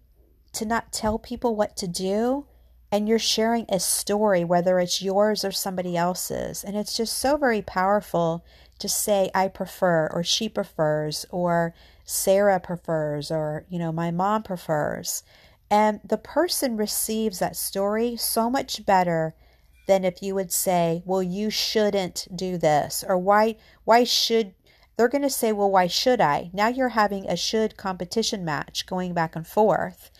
to 0.53 0.65
not 0.65 0.91
tell 0.91 1.19
people 1.19 1.55
what 1.55 1.75
to 1.77 1.87
do 1.87 2.45
and 2.91 3.09
you're 3.09 3.19
sharing 3.19 3.65
a 3.67 3.79
story, 3.79 4.43
whether 4.43 4.79
it's 4.79 5.01
yours 5.01 5.43
or 5.43 5.51
somebody 5.51 5.97
else's. 5.97 6.63
And 6.63 6.77
it's 6.77 6.95
just 6.95 7.17
so 7.17 7.35
very 7.35 7.61
powerful 7.61 8.45
to 8.79 8.87
say, 8.87 9.29
I 9.35 9.47
prefer, 9.49 10.07
or 10.13 10.23
she 10.23 10.47
prefers, 10.47 11.25
or 11.29 11.73
Sarah 12.05 12.59
prefers, 12.59 13.31
or, 13.31 13.65
you 13.69 13.79
know, 13.79 13.91
my 13.91 14.11
mom 14.11 14.43
prefers. 14.43 15.23
And 15.69 15.99
the 16.05 16.17
person 16.17 16.77
receives 16.77 17.39
that 17.39 17.55
story 17.55 18.15
so 18.15 18.49
much 18.49 18.85
better 18.85 19.35
than 19.85 20.03
if 20.03 20.21
you 20.21 20.35
would 20.35 20.51
say, 20.51 21.03
well, 21.05 21.23
you 21.23 21.49
shouldn't 21.49 22.27
do 22.35 22.57
this, 22.57 23.03
or 23.07 23.17
why, 23.17 23.57
why 23.83 24.03
should, 24.03 24.53
they're 24.97 25.07
going 25.07 25.21
to 25.21 25.29
say, 25.29 25.51
well, 25.51 25.69
why 25.69 25.87
should 25.87 26.21
I? 26.21 26.49
Now 26.53 26.67
you're 26.67 26.89
having 26.89 27.27
a 27.27 27.35
should 27.35 27.77
competition 27.77 28.43
match 28.43 28.85
going 28.85 29.13
back 29.13 29.35
and 29.35 29.45
forth, 29.45 30.11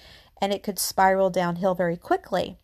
and 0.41 0.53
it 0.53 0.63
could 0.63 0.79
spiral 0.79 1.29
downhill 1.29 1.75
very 1.75 1.97
quickly. 1.97 2.57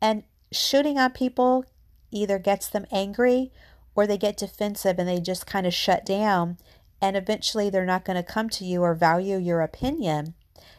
And 0.00 0.24
shoulding 0.50 0.98
on 0.98 1.12
people 1.12 1.64
either 2.10 2.38
gets 2.38 2.68
them 2.68 2.86
angry 2.92 3.52
or 3.94 4.06
they 4.06 4.18
get 4.18 4.36
defensive 4.36 4.98
and 4.98 5.08
they 5.08 5.20
just 5.20 5.46
kind 5.46 5.66
of 5.66 5.74
shut 5.74 6.04
down. 6.04 6.58
And 7.00 7.16
eventually 7.16 7.70
they're 7.70 7.86
not 7.86 8.04
going 8.04 8.16
to 8.16 8.22
come 8.22 8.48
to 8.50 8.64
you 8.64 8.82
or 8.82 8.94
value 8.94 9.38
your 9.38 9.60
opinion. 9.60 10.34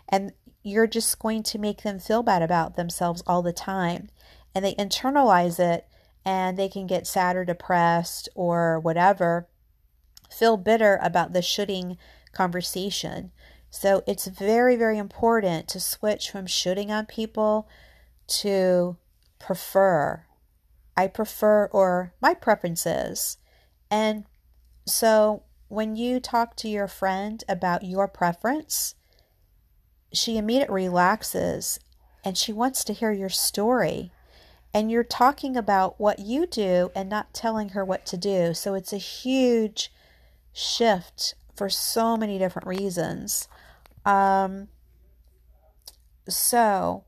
And 0.07 0.33
you're 0.63 0.87
just 0.87 1.19
going 1.19 1.43
to 1.43 1.59
make 1.59 1.83
them 1.83 1.99
feel 1.99 2.23
bad 2.23 2.41
about 2.41 2.75
themselves 2.75 3.23
all 3.27 3.41
the 3.41 3.53
time. 3.53 4.09
And 4.55 4.63
they 4.63 4.75
internalize 4.75 5.59
it 5.59 5.87
and 6.25 6.57
they 6.57 6.69
can 6.69 6.87
get 6.87 7.07
sad 7.07 7.35
or 7.35 7.45
depressed 7.45 8.29
or 8.35 8.79
whatever, 8.79 9.47
feel 10.29 10.57
bitter 10.57 10.99
about 11.01 11.33
the 11.33 11.41
shoulding 11.41 11.97
conversation. 12.31 13.31
So 13.69 14.03
it's 14.05 14.27
very, 14.27 14.75
very 14.75 14.97
important 14.97 15.67
to 15.69 15.79
switch 15.79 16.29
from 16.29 16.45
shoulding 16.45 16.91
on 16.91 17.05
people 17.05 17.67
to 18.27 18.97
prefer. 19.39 20.25
I 20.95 21.07
prefer, 21.07 21.65
or 21.71 22.13
my 22.21 22.35
preferences. 22.35 23.37
And 23.89 24.25
so 24.85 25.43
when 25.67 25.95
you 25.95 26.19
talk 26.19 26.55
to 26.57 26.69
your 26.69 26.87
friend 26.87 27.43
about 27.49 27.83
your 27.83 28.07
preference, 28.07 28.95
she 30.13 30.37
immediately 30.37 30.87
relaxes 30.87 31.79
and 32.23 32.37
she 32.37 32.53
wants 32.53 32.83
to 32.83 32.93
hear 32.93 33.11
your 33.11 33.29
story. 33.29 34.11
And 34.73 34.89
you're 34.89 35.03
talking 35.03 35.55
about 35.55 35.99
what 35.99 36.19
you 36.19 36.47
do 36.47 36.91
and 36.95 37.09
not 37.09 37.33
telling 37.33 37.69
her 37.69 37.85
what 37.85 38.05
to 38.07 38.17
do. 38.17 38.53
So 38.53 38.73
it's 38.73 38.91
a 38.91 38.97
huge 38.97 39.91
shift 40.51 41.35
for 41.55 41.69
so 41.69 42.17
many 42.17 42.39
different 42.39 42.67
reasons. 42.67 43.47
Um, 44.05 44.69
so 46.27 47.05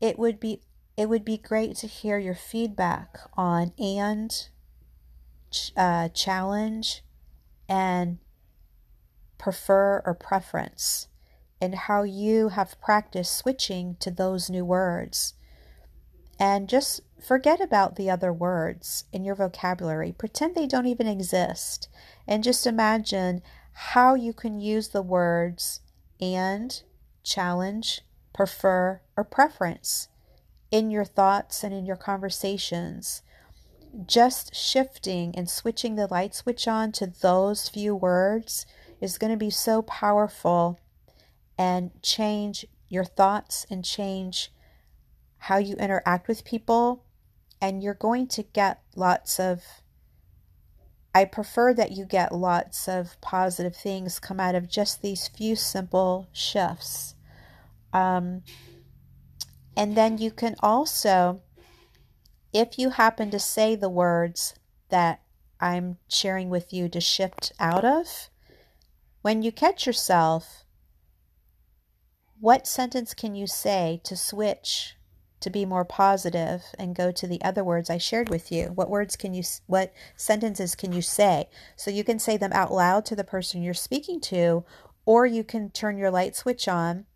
it 0.00 0.18
would 0.18 0.40
be 0.40 0.62
it 0.96 1.08
would 1.08 1.24
be 1.24 1.38
great 1.38 1.76
to 1.76 1.86
hear 1.86 2.18
your 2.18 2.34
feedback 2.34 3.18
on 3.34 3.72
and 3.78 4.48
uh, 5.76 6.08
challenge 6.10 7.02
and 7.68 8.18
prefer 9.38 10.02
or 10.04 10.14
preference 10.14 11.08
and 11.60 11.74
how 11.74 12.02
you 12.02 12.50
have 12.50 12.80
practiced 12.80 13.36
switching 13.36 13.96
to 14.00 14.10
those 14.10 14.50
new 14.50 14.64
words. 14.64 15.34
And 16.38 16.68
just 16.68 17.00
forget 17.20 17.60
about 17.60 17.96
the 17.96 18.10
other 18.10 18.32
words 18.32 19.04
in 19.12 19.24
your 19.24 19.34
vocabulary. 19.34 20.12
Pretend 20.12 20.54
they 20.54 20.66
don't 20.66 20.86
even 20.86 21.06
exist. 21.06 21.88
And 22.26 22.42
just 22.42 22.66
imagine 22.66 23.42
how 23.72 24.14
you 24.14 24.32
can 24.32 24.60
use 24.60 24.88
the 24.88 25.02
words 25.02 25.80
and, 26.20 26.82
challenge, 27.22 28.02
prefer, 28.32 29.00
or 29.16 29.24
preference 29.24 30.08
in 30.70 30.90
your 30.90 31.04
thoughts 31.04 31.62
and 31.62 31.72
in 31.74 31.86
your 31.86 31.96
conversations. 31.96 33.22
Just 34.06 34.54
shifting 34.54 35.34
and 35.36 35.48
switching 35.48 35.96
the 35.96 36.06
light 36.06 36.34
switch 36.34 36.66
on 36.66 36.92
to 36.92 37.06
those 37.06 37.68
few 37.68 37.94
words 37.94 38.66
is 39.00 39.18
going 39.18 39.32
to 39.32 39.36
be 39.36 39.50
so 39.50 39.82
powerful 39.82 40.80
and 41.58 41.90
change 42.02 42.66
your 42.88 43.04
thoughts 43.04 43.66
and 43.70 43.84
change 43.84 44.50
how 45.42 45.58
you 45.58 45.74
interact 45.74 46.28
with 46.28 46.44
people. 46.44 47.04
And 47.60 47.82
you're 47.82 47.94
going 47.94 48.28
to 48.28 48.44
get 48.44 48.80
lots 48.94 49.40
of, 49.40 49.62
I 51.12 51.24
prefer 51.24 51.74
that 51.74 51.90
you 51.90 52.04
get 52.04 52.32
lots 52.32 52.88
of 52.88 53.20
positive 53.20 53.74
things 53.74 54.20
come 54.20 54.38
out 54.38 54.54
of 54.54 54.68
just 54.68 55.02
these 55.02 55.26
few 55.26 55.56
simple 55.56 56.28
shifts. 56.32 57.16
Um, 57.92 58.42
and 59.76 59.96
then 59.96 60.18
you 60.18 60.30
can 60.30 60.54
also, 60.60 61.42
if 62.52 62.78
you 62.78 62.90
happen 62.90 63.32
to 63.32 63.40
say 63.40 63.74
the 63.74 63.88
words 63.88 64.54
that 64.90 65.22
I'm 65.60 65.98
sharing 66.08 66.50
with 66.50 66.72
you 66.72 66.88
to 66.88 67.00
shift 67.00 67.52
out 67.58 67.84
of, 67.84 68.28
when 69.22 69.42
you 69.42 69.50
catch 69.50 69.86
yourself, 69.86 70.64
what 72.38 72.66
sentence 72.66 73.12
can 73.12 73.34
you 73.34 73.48
say 73.48 74.00
to 74.04 74.16
switch 74.16 74.96
to 75.42 75.50
be 75.50 75.64
more 75.64 75.84
positive 75.84 76.64
and 76.78 76.94
go 76.94 77.12
to 77.12 77.26
the 77.26 77.42
other 77.42 77.62
words 77.62 77.90
I 77.90 77.98
shared 77.98 78.28
with 78.28 78.50
you? 78.50 78.66
What 78.74 78.90
words 78.90 79.16
can 79.16 79.34
you, 79.34 79.42
what 79.66 79.92
sentences 80.16 80.74
can 80.74 80.92
you 80.92 81.02
say? 81.02 81.48
So 81.76 81.90
you 81.90 82.04
can 82.04 82.18
say 82.18 82.36
them 82.36 82.52
out 82.52 82.72
loud 82.72 83.04
to 83.06 83.16
the 83.16 83.24
person 83.24 83.62
you're 83.62 83.74
speaking 83.74 84.20
to, 84.22 84.64
or 85.04 85.26
you 85.26 85.44
can 85.44 85.70
turn 85.70 85.98
your 85.98 86.10
light 86.10 86.36
switch 86.36 86.68
on 86.68 87.06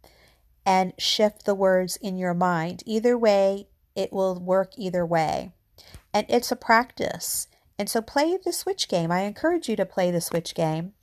and 0.64 0.92
shift 0.98 1.44
the 1.44 1.54
words 1.54 1.96
in 1.96 2.16
your 2.16 2.34
mind. 2.34 2.82
Either 2.84 3.16
way, 3.16 3.68
it 3.94 4.12
will 4.12 4.38
work 4.38 4.72
either 4.76 5.06
way. 5.06 5.52
And 6.12 6.26
it's 6.28 6.50
a 6.50 6.56
practice. 6.56 7.46
And 7.78 7.88
so 7.88 8.00
play 8.02 8.36
the 8.36 8.52
switch 8.52 8.88
game. 8.88 9.12
I 9.12 9.20
encourage 9.20 9.68
you 9.68 9.76
to 9.76 9.86
play 9.86 10.10
the 10.10 10.20
switch 10.20 10.54
game. 10.54 10.94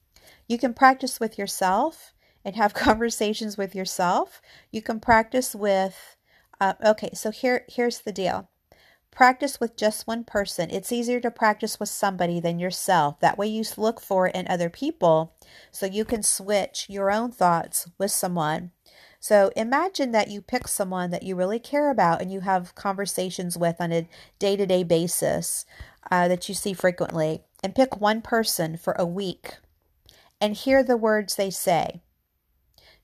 You 0.48 0.58
can 0.58 0.74
practice 0.74 1.20
with 1.20 1.38
yourself 1.38 2.14
and 2.44 2.56
have 2.56 2.74
conversations 2.74 3.58
with 3.58 3.76
yourself. 3.76 4.42
You 4.72 4.82
can 4.82 5.00
practice 5.00 5.56
with, 5.56 6.16
uh, 6.64 6.74
okay, 6.92 7.10
so 7.14 7.30
here, 7.30 7.66
here's 7.68 8.00
the 8.00 8.14
deal. 8.14 8.50
Practice 9.12 9.60
with 9.60 9.76
just 9.76 10.08
one 10.08 10.24
person. 10.24 10.70
It's 10.72 10.94
easier 10.94 11.20
to 11.20 11.30
practice 11.30 11.78
with 11.78 11.90
somebody 11.90 12.40
than 12.40 12.58
yourself. 12.58 13.20
That 13.20 13.38
way, 13.38 13.48
you 13.48 13.64
look 13.76 14.00
for 14.00 14.28
it 14.28 14.36
in 14.36 14.48
other 14.48 14.70
people 14.70 15.36
so 15.72 15.86
you 15.86 16.06
can 16.06 16.24
switch 16.24 16.86
your 16.88 17.12
own 17.12 17.34
thoughts 17.34 17.90
with 17.98 18.12
someone. 18.12 18.72
So 19.20 19.52
imagine 19.58 20.14
that 20.14 20.30
you 20.30 20.42
pick 20.42 20.70
someone 20.70 21.12
that 21.12 21.24
you 21.24 21.36
really 21.36 21.60
care 21.60 21.92
about 21.92 22.22
and 22.22 22.32
you 22.32 22.40
have 22.40 22.76
conversations 22.76 23.58
with 23.58 23.76
on 23.82 23.92
a 23.92 24.08
day 24.40 24.56
to 24.56 24.66
day 24.66 24.84
basis 24.84 25.66
uh, 26.10 26.30
that 26.30 26.48
you 26.48 26.56
see 26.56 26.74
frequently, 26.74 27.42
and 27.62 27.76
pick 27.76 28.00
one 28.00 28.22
person 28.22 28.78
for 28.78 28.94
a 28.94 29.06
week 29.06 29.58
and 30.40 30.56
hear 30.56 30.82
the 30.82 30.98
words 30.98 31.36
they 31.36 31.50
say. 31.50 32.02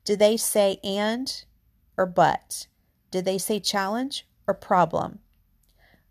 Do 0.06 0.15
they 0.15 0.38
say 0.38 0.80
and 0.82 1.43
or 1.98 2.06
but? 2.06 2.67
Do 3.12 3.22
they 3.22 3.38
say 3.38 3.60
challenge 3.60 4.28
or 4.48 4.54
problem? 4.54 5.19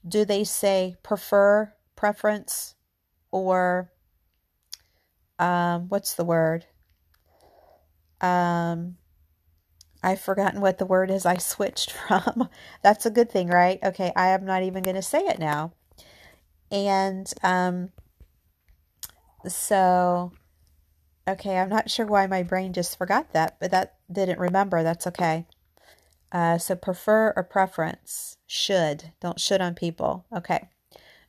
Do 0.06 0.24
they 0.24 0.44
say 0.44 0.96
prefer, 1.02 1.72
preference, 1.96 2.74
or 3.30 3.90
um, 5.38 5.88
what's 5.88 6.14
the 6.14 6.24
word? 6.24 6.66
Um, 8.20 8.96
I've 10.02 10.20
forgotten 10.20 10.60
what 10.60 10.78
the 10.78 10.86
word 10.86 11.10
is 11.10 11.26
I 11.26 11.36
switched 11.38 11.92
from. 12.08 12.48
That's 12.82 13.06
a 13.06 13.10
good 13.10 13.30
thing, 13.30 13.48
right? 13.48 13.78
Okay, 13.82 14.12
I 14.16 14.28
am 14.28 14.44
not 14.44 14.62
even 14.62 14.82
going 14.82 14.96
to 14.96 15.02
say 15.02 15.20
it 15.20 15.38
now. 15.38 15.72
And 16.70 17.32
um, 17.42 17.90
so 19.46 20.32
Okay, 21.28 21.58
I'm 21.58 21.68
not 21.68 21.90
sure 21.90 22.06
why 22.06 22.26
my 22.26 22.42
brain 22.42 22.72
just 22.72 22.96
forgot 22.96 23.34
that, 23.34 23.58
but 23.60 23.70
that 23.70 23.96
didn't 24.10 24.38
remember. 24.38 24.82
That's 24.82 25.06
okay. 25.08 25.44
Uh, 26.30 26.58
so 26.58 26.74
prefer 26.74 27.32
or 27.36 27.42
preference. 27.42 28.36
Should. 28.46 29.12
Don't 29.20 29.40
should 29.40 29.60
on 29.60 29.74
people. 29.74 30.26
Okay. 30.34 30.68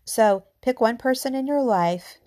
So 0.06 0.44
pick 0.62 0.82
one 0.82 0.98
person 0.98 1.36
in 1.36 1.48
your 1.48 1.62
life 1.62 2.18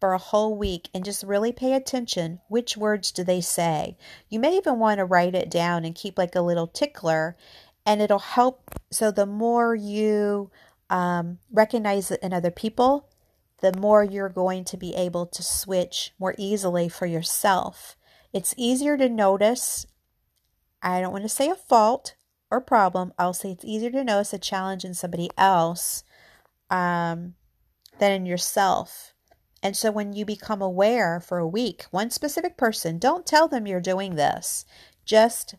for 0.00 0.12
a 0.12 0.18
whole 0.18 0.56
week 0.56 0.88
and 0.92 1.04
just 1.04 1.22
really 1.22 1.52
pay 1.52 1.74
attention. 1.74 2.40
Which 2.48 2.76
words 2.76 3.12
do 3.12 3.22
they 3.22 3.40
say? 3.40 3.96
You 4.28 4.40
may 4.40 4.56
even 4.56 4.78
want 4.78 4.98
to 4.98 5.04
write 5.04 5.34
it 5.34 5.50
down 5.50 5.84
and 5.84 5.94
keep 5.94 6.18
like 6.18 6.34
a 6.34 6.40
little 6.40 6.66
tickler, 6.66 7.36
and 7.86 8.02
it'll 8.02 8.18
help. 8.18 8.70
So 8.90 9.10
the 9.10 9.26
more 9.26 9.74
you 9.74 10.50
um, 10.90 11.38
recognize 11.52 12.10
it 12.10 12.20
in 12.20 12.32
other 12.32 12.50
people, 12.50 13.08
the 13.60 13.72
more 13.78 14.02
you're 14.02 14.28
going 14.28 14.64
to 14.64 14.76
be 14.76 14.92
able 14.94 15.24
to 15.26 15.42
switch 15.42 16.12
more 16.18 16.34
easily 16.36 16.88
for 16.88 17.06
yourself. 17.06 17.96
It's 18.32 18.54
easier 18.56 18.96
to 18.96 19.08
notice, 19.08 19.86
I 20.82 21.00
don't 21.00 21.12
want 21.12 21.24
to 21.24 21.28
say 21.28 21.48
a 21.48 21.54
fault 21.54 22.16
or 22.50 22.60
problem, 22.60 23.12
I'll 23.18 23.32
say 23.32 23.52
it's 23.52 23.64
easier 23.64 23.90
to 23.90 24.04
notice 24.04 24.32
a 24.32 24.38
challenge 24.38 24.84
in 24.84 24.94
somebody 24.94 25.30
else 25.38 26.04
um, 26.70 27.34
than 27.98 28.12
in 28.12 28.26
yourself. 28.26 29.14
And 29.62 29.76
so 29.76 29.90
when 29.90 30.12
you 30.12 30.24
become 30.24 30.60
aware 30.60 31.20
for 31.20 31.38
a 31.38 31.46
week, 31.46 31.84
one 31.90 32.10
specific 32.10 32.56
person, 32.56 32.98
don't 32.98 33.24
tell 33.24 33.48
them 33.48 33.66
you're 33.66 33.80
doing 33.80 34.16
this. 34.16 34.66
Just 35.04 35.54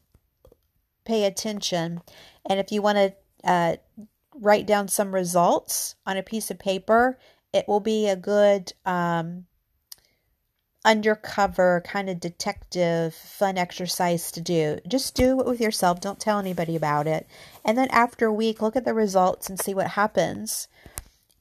pay 1.05 1.23
attention. 1.23 2.01
And 2.45 2.59
if 2.59 2.71
you 2.71 2.81
want 2.81 2.97
to 2.97 3.13
uh, 3.43 3.75
write 4.36 4.67
down 4.67 4.88
some 4.88 5.15
results 5.15 5.95
on 6.05 6.17
a 6.17 6.23
piece 6.23 6.51
of 6.51 6.59
paper 6.59 7.17
it 7.53 7.67
will 7.67 7.79
be 7.79 8.09
a 8.09 8.15
good 8.15 8.73
um, 8.83 9.45
undercover 10.86 11.82
kind 11.86 12.10
of 12.10 12.19
detective 12.19 13.13
fun 13.13 13.58
exercise 13.58 14.32
to 14.32 14.41
do. 14.41 14.80
Just 14.88 15.15
do 15.15 15.39
it 15.39 15.46
with 15.46 15.62
yourself. 15.62 16.02
Don't 16.02 16.19
tell 16.19 16.39
anybody 16.39 16.76
about 16.76 17.08
it. 17.08 17.28
And 17.63 17.78
then 17.78 17.88
after 17.91 18.26
a 18.26 18.34
week, 18.34 18.62
look 18.62 18.76
at 18.76 18.86
the 18.86 18.93
results 18.93 19.50
and 19.50 19.60
see 19.60 19.74
what 19.74 19.88
happens. 19.88 20.67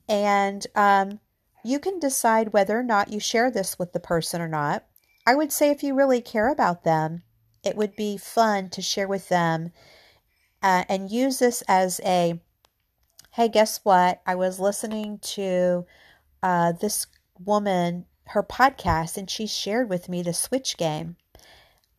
And 0.08 0.66
um, 0.74 1.20
you 1.64 1.78
can 1.78 1.98
decide 1.98 2.52
whether 2.52 2.78
or 2.78 2.84
not 2.84 3.12
you 3.12 3.18
share 3.18 3.50
this 3.50 3.78
with 3.78 3.92
the 3.92 4.00
person 4.00 4.40
or 4.40 4.48
not. 4.48 4.84
I 5.26 5.34
would 5.34 5.52
say 5.52 5.70
if 5.70 5.82
you 5.82 5.94
really 5.94 6.20
care 6.20 6.48
about 6.48 6.84
them, 6.84 7.22
it 7.64 7.76
would 7.76 7.96
be 7.96 8.16
fun 8.16 8.70
to 8.70 8.82
share 8.82 9.06
with 9.06 9.28
them 9.28 9.72
uh, 10.62 10.84
and 10.88 11.10
use 11.10 11.38
this 11.38 11.62
as 11.68 12.00
a 12.04 12.40
hey, 13.32 13.48
guess 13.48 13.80
what? 13.82 14.20
I 14.26 14.34
was 14.34 14.60
listening 14.60 15.18
to 15.22 15.86
uh, 16.42 16.72
this 16.72 17.06
woman, 17.38 18.04
her 18.28 18.42
podcast, 18.42 19.16
and 19.16 19.28
she 19.28 19.46
shared 19.46 19.88
with 19.88 20.08
me 20.08 20.22
the 20.22 20.32
Switch 20.32 20.76
game. 20.76 21.16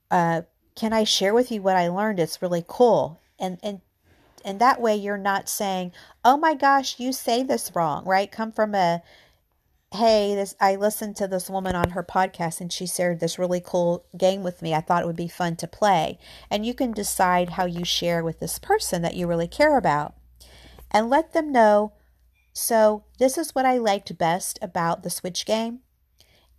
Uh, 0.09 0.43
can 0.75 0.93
I 0.93 1.03
share 1.03 1.33
with 1.33 1.51
you 1.51 1.61
what 1.61 1.75
I 1.75 1.87
learned? 1.87 2.19
It's 2.19 2.41
really 2.41 2.63
cool. 2.67 3.21
And, 3.39 3.59
and, 3.61 3.81
and 4.43 4.59
that 4.59 4.81
way 4.81 4.95
you're 4.95 5.17
not 5.17 5.49
saying, 5.49 5.91
oh 6.23 6.37
my 6.37 6.55
gosh, 6.55 6.99
you 6.99 7.13
say 7.13 7.43
this 7.43 7.71
wrong, 7.75 8.05
right? 8.05 8.31
Come 8.31 8.51
from 8.51 8.73
a, 8.73 9.01
hey, 9.93 10.33
this 10.33 10.55
I 10.59 10.75
listened 10.75 11.15
to 11.17 11.27
this 11.27 11.49
woman 11.49 11.75
on 11.75 11.91
her 11.91 12.03
podcast 12.03 12.59
and 12.59 12.71
she 12.71 12.87
shared 12.87 13.19
this 13.19 13.37
really 13.37 13.61
cool 13.63 14.05
game 14.17 14.41
with 14.43 14.61
me. 14.61 14.73
I 14.73 14.81
thought 14.81 15.03
it 15.03 15.07
would 15.07 15.15
be 15.15 15.27
fun 15.27 15.55
to 15.57 15.67
play. 15.67 16.17
And 16.49 16.65
you 16.65 16.73
can 16.73 16.91
decide 16.91 17.51
how 17.51 17.65
you 17.65 17.85
share 17.85 18.23
with 18.23 18.39
this 18.39 18.57
person 18.59 19.01
that 19.03 19.15
you 19.15 19.27
really 19.27 19.47
care 19.47 19.77
about 19.77 20.15
and 20.91 21.09
let 21.09 21.33
them 21.33 21.51
know. 21.51 21.93
So, 22.55 23.03
this 23.17 23.37
is 23.37 23.55
what 23.55 23.65
I 23.65 23.79
liked 23.79 24.15
best 24.17 24.59
about 24.61 25.01
the 25.01 25.09
Switch 25.09 25.45
game, 25.45 25.79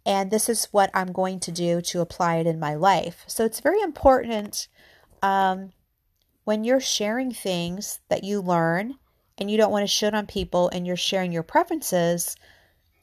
and 0.06 0.30
this 0.30 0.48
is 0.48 0.68
what 0.70 0.90
I'm 0.94 1.12
going 1.12 1.40
to 1.40 1.52
do 1.52 1.80
to 1.82 2.00
apply 2.00 2.36
it 2.36 2.46
in 2.46 2.58
my 2.58 2.74
life. 2.74 3.24
So, 3.26 3.44
it's 3.44 3.60
very 3.60 3.80
important 3.80 4.68
um, 5.22 5.72
when 6.44 6.64
you're 6.64 6.80
sharing 6.80 7.32
things 7.32 8.00
that 8.08 8.24
you 8.24 8.40
learn 8.40 8.94
and 9.38 9.50
you 9.50 9.56
don't 9.56 9.72
want 9.72 9.82
to 9.82 9.88
shit 9.88 10.14
on 10.14 10.26
people 10.26 10.68
and 10.68 10.86
you're 10.86 10.96
sharing 10.96 11.32
your 11.32 11.42
preferences. 11.42 12.36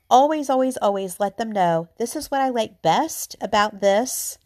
Always, 0.10 0.50
always, 0.50 0.78
always 0.78 1.20
let 1.20 1.38
them 1.38 1.52
know 1.52 1.90
this 1.98 2.16
is 2.16 2.30
what 2.30 2.42
I 2.42 2.50
like 2.50 2.82
best 2.82 3.36
about 3.42 3.82
this 3.82 4.38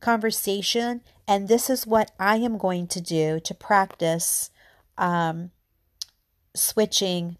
conversation, 0.00 1.02
and 1.28 1.46
this 1.46 1.70
is 1.70 1.86
what 1.86 2.10
I 2.18 2.36
am 2.36 2.58
going 2.58 2.86
to 2.88 3.00
do 3.00 3.38
to 3.40 3.54
practice 3.54 4.50
um, 4.96 5.50
switching 6.54 7.36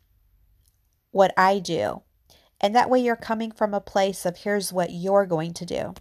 what 1.10 1.32
I 1.36 1.58
do. 1.58 2.02
And 2.60 2.74
that 2.74 2.90
way 2.90 3.00
you're 3.00 3.16
coming 3.16 3.50
from 3.50 3.72
a 3.72 3.80
place 3.80 4.26
of 4.26 4.38
here's 4.38 4.72
what 4.72 4.90
you're 4.90 5.26
going 5.26 5.54
to 5.54 5.64
do. 5.64 5.94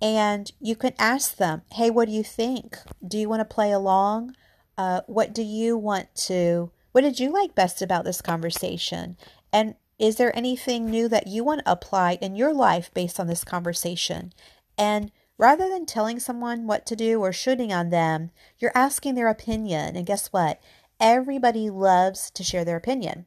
And 0.00 0.50
you 0.60 0.76
can 0.76 0.94
ask 0.98 1.36
them, 1.36 1.62
hey, 1.72 1.90
what 1.90 2.06
do 2.06 2.12
you 2.14 2.24
think? 2.24 2.78
Do 3.06 3.18
you 3.18 3.28
want 3.28 3.40
to 3.40 3.54
play 3.54 3.72
along? 3.72 4.34
Uh, 4.78 5.02
what 5.06 5.34
do 5.34 5.42
you 5.42 5.76
want 5.76 6.14
to, 6.14 6.70
what 6.92 7.02
did 7.02 7.20
you 7.20 7.30
like 7.30 7.54
best 7.54 7.82
about 7.82 8.04
this 8.04 8.22
conversation? 8.22 9.16
And 9.52 9.74
Is 10.00 10.16
there 10.16 10.34
anything 10.34 10.86
new 10.86 11.08
that 11.08 11.26
you 11.26 11.44
want 11.44 11.60
to 11.60 11.70
apply 11.70 12.16
in 12.22 12.34
your 12.34 12.54
life 12.54 12.90
based 12.94 13.20
on 13.20 13.26
this 13.26 13.44
conversation? 13.44 14.32
And 14.78 15.12
rather 15.36 15.68
than 15.68 15.84
telling 15.84 16.18
someone 16.18 16.66
what 16.66 16.86
to 16.86 16.96
do 16.96 17.20
or 17.20 17.34
shoulding 17.34 17.70
on 17.70 17.90
them, 17.90 18.30
you're 18.58 18.72
asking 18.74 19.14
their 19.14 19.28
opinion. 19.28 19.96
And 19.96 20.06
guess 20.06 20.28
what? 20.28 20.58
Everybody 20.98 21.68
loves 21.68 22.30
to 22.30 22.42
share 22.42 22.64
their 22.64 22.78
opinion. 22.78 23.26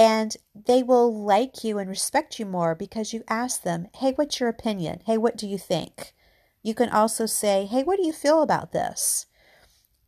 And 0.00 0.34
they 0.54 0.82
will 0.82 1.14
like 1.14 1.62
you 1.62 1.76
and 1.76 1.90
respect 1.90 2.38
you 2.38 2.46
more 2.46 2.74
because 2.74 3.12
you 3.12 3.22
ask 3.28 3.62
them, 3.62 3.86
hey, 3.96 4.12
what's 4.12 4.40
your 4.40 4.48
opinion? 4.48 5.02
Hey, 5.04 5.18
what 5.18 5.36
do 5.36 5.46
you 5.46 5.58
think? 5.58 6.14
You 6.62 6.72
can 6.74 6.88
also 6.88 7.26
say, 7.26 7.66
hey, 7.66 7.82
what 7.82 7.98
do 7.98 8.06
you 8.06 8.12
feel 8.14 8.40
about 8.40 8.72
this? 8.72 9.26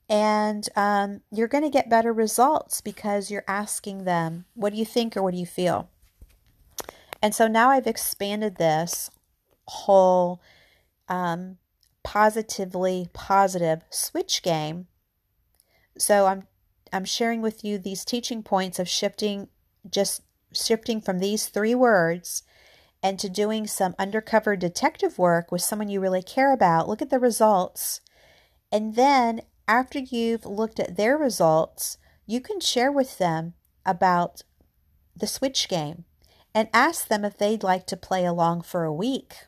And 0.08 0.66
um, 0.76 1.20
you're 1.30 1.46
going 1.46 1.64
to 1.64 1.68
get 1.68 1.90
better 1.90 2.10
results 2.10 2.80
because 2.80 3.30
you're 3.30 3.44
asking 3.46 4.04
them, 4.04 4.46
what 4.54 4.72
do 4.72 4.78
you 4.78 4.86
think 4.86 5.14
or 5.14 5.22
what 5.22 5.34
do 5.34 5.40
you 5.40 5.44
feel? 5.44 5.90
And 7.20 7.34
so 7.34 7.46
now 7.46 7.68
I've 7.68 7.86
expanded 7.86 8.56
this 8.56 9.10
whole 9.68 10.40
um, 11.06 11.58
positively 12.02 13.10
positive 13.12 13.82
switch 13.90 14.42
game. 14.42 14.86
So 15.98 16.24
I'm 16.24 16.44
I'm 16.94 17.04
sharing 17.04 17.42
with 17.42 17.62
you 17.62 17.78
these 17.78 18.06
teaching 18.06 18.42
points 18.42 18.78
of 18.78 18.88
shifting 18.88 19.48
just 19.90 20.22
shifting 20.52 21.00
from 21.00 21.18
these 21.18 21.46
three 21.46 21.74
words 21.74 22.42
and 23.02 23.18
to 23.18 23.28
doing 23.28 23.66
some 23.66 23.94
undercover 23.98 24.56
detective 24.56 25.18
work 25.18 25.50
with 25.50 25.62
someone 25.62 25.88
you 25.88 26.00
really 26.00 26.22
care 26.22 26.52
about. 26.52 26.88
Look 26.88 27.02
at 27.02 27.10
the 27.10 27.18
results. 27.18 28.00
And 28.70 28.94
then 28.94 29.42
after 29.66 29.98
you've 29.98 30.46
looked 30.46 30.78
at 30.78 30.96
their 30.96 31.16
results, 31.16 31.98
you 32.26 32.40
can 32.40 32.60
share 32.60 32.92
with 32.92 33.18
them 33.18 33.54
about 33.84 34.42
the 35.16 35.26
switch 35.26 35.68
game 35.68 36.04
and 36.54 36.68
ask 36.72 37.08
them 37.08 37.24
if 37.24 37.36
they'd 37.36 37.62
like 37.62 37.86
to 37.86 37.96
play 37.96 38.24
along 38.24 38.62
for 38.62 38.84
a 38.84 38.92
week. 38.92 39.46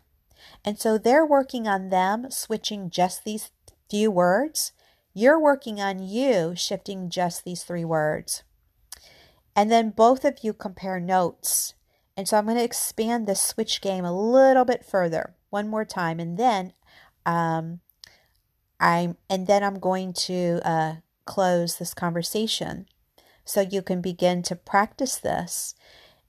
And 0.65 0.79
so 0.79 0.99
they're 0.99 1.27
working 1.27 1.69
on 1.69 1.91
them 1.91 2.31
switching 2.31 2.91
just 2.91 3.25
these 3.25 3.51
few 3.91 4.11
words. 4.11 4.73
You're 5.13 5.39
working 5.39 5.81
on 5.81 6.01
you 6.01 6.55
shifting 6.57 7.09
just 7.09 7.45
these 7.45 7.63
three 7.63 7.85
words. 7.85 8.43
And 9.57 9.71
then 9.71 9.91
both 9.91 10.25
of 10.25 10.39
you 10.43 10.53
compare 10.53 10.99
notes. 10.99 11.75
And 12.17 12.29
so 12.29 12.37
I'm 12.37 12.45
going 12.45 12.57
to 12.57 12.65
expand 12.65 13.27
this 13.27 13.43
switch 13.43 13.81
game 13.81 14.05
a 14.05 14.17
little 14.17 14.65
bit 14.65 14.85
further 14.85 15.35
one 15.51 15.69
more 15.69 15.85
time. 15.85 16.19
And 16.21 16.39
then 16.39 16.73
um, 17.27 17.81
I'm 18.81 19.17
and 19.31 19.47
then 19.47 19.63
I'm 19.63 19.79
going 19.79 20.13
to 20.13 20.61
uh, 20.65 20.95
close 21.25 21.77
this 21.77 21.95
conversation 21.95 22.87
so 23.45 23.61
you 23.61 23.83
can 23.83 24.01
begin 24.01 24.43
to 24.43 24.57
practice 24.57 25.17
this. 25.19 25.75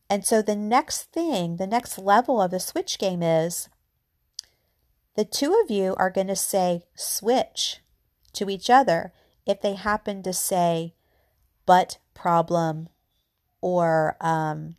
And 0.09 0.25
so 0.25 0.41
the 0.41 0.55
next 0.55 1.11
thing, 1.11 1.57
the 1.57 1.67
next 1.67 1.97
level 1.97 2.41
of 2.41 2.51
the 2.51 2.59
switch 2.59 2.99
game 2.99 3.23
is 3.23 3.69
the 5.15 5.25
two 5.25 5.59
of 5.63 5.71
you 5.71 5.95
are 5.97 6.09
going 6.11 6.27
to 6.27 6.35
say 6.35 6.83
switch 6.95 7.79
to 8.33 8.49
each 8.49 8.69
other 8.69 9.13
if 9.45 9.61
they 9.61 9.73
happen 9.75 10.21
to 10.23 10.33
say 10.33 10.93
but 11.65 11.97
problem 12.13 12.89
or 13.65 14.15
um, 14.21 14.75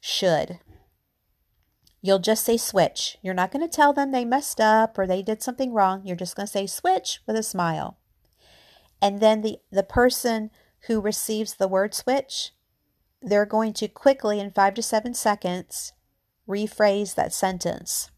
should. 0.00 0.60
You'll 2.00 2.20
just 2.20 2.44
say 2.44 2.56
switch. 2.56 3.18
You're 3.22 3.34
not 3.34 3.50
going 3.50 3.68
to 3.68 3.76
tell 3.76 3.92
them 3.92 4.12
they 4.12 4.24
messed 4.24 4.60
up 4.60 4.96
or 4.96 5.04
they 5.04 5.20
did 5.20 5.42
something 5.42 5.72
wrong. 5.72 6.06
You're 6.06 6.14
just 6.14 6.36
going 6.36 6.46
to 6.46 6.52
say 6.52 6.68
switch 6.68 7.18
with 7.26 7.34
a 7.34 7.42
smile. 7.42 7.98
And 9.02 9.18
then 9.18 9.42
the, 9.42 9.58
the 9.72 9.82
person 9.82 10.52
who 10.86 11.00
receives 11.00 11.54
the 11.54 11.66
word 11.66 11.92
switch, 11.92 12.52
they're 13.20 13.46
going 13.46 13.72
to 13.72 13.88
quickly, 13.88 14.38
in 14.38 14.52
five 14.52 14.74
to 14.74 14.82
seven 14.82 15.12
seconds, 15.12 15.92
rephrase 16.48 17.16
that 17.16 17.34
sentence. 17.34 18.12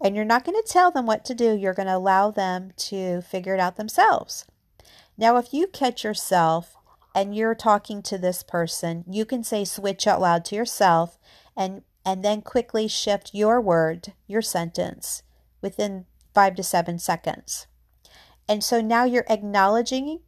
And 0.00 0.16
you're 0.16 0.24
not 0.24 0.46
going 0.46 0.56
to 0.56 0.72
tell 0.72 0.90
them 0.90 1.04
what 1.04 1.26
to 1.26 1.34
do, 1.34 1.54
you're 1.54 1.74
going 1.74 1.88
to 1.88 1.96
allow 1.96 2.30
them 2.30 2.72
to 2.88 3.20
figure 3.20 3.52
it 3.52 3.60
out 3.60 3.76
themselves. 3.76 4.46
Now, 5.18 5.36
if 5.36 5.52
you 5.52 5.66
catch 5.66 6.04
yourself 6.04 6.73
and 7.14 7.34
you're 7.34 7.54
talking 7.54 8.02
to 8.02 8.18
this 8.18 8.42
person, 8.42 9.04
you 9.08 9.24
can 9.24 9.44
say 9.44 9.64
switch 9.64 10.06
out 10.06 10.20
loud 10.20 10.44
to 10.46 10.56
yourself 10.56 11.18
and 11.56 11.82
and 12.06 12.22
then 12.22 12.42
quickly 12.42 12.86
shift 12.86 13.30
your 13.32 13.60
word, 13.60 14.12
your 14.26 14.42
sentence 14.42 15.22
within 15.62 16.04
5 16.34 16.56
to 16.56 16.62
7 16.62 16.98
seconds. 16.98 17.66
And 18.46 18.62
so 18.62 18.82
now 18.82 19.04
you're 19.04 19.24
acknowledging 19.30 20.20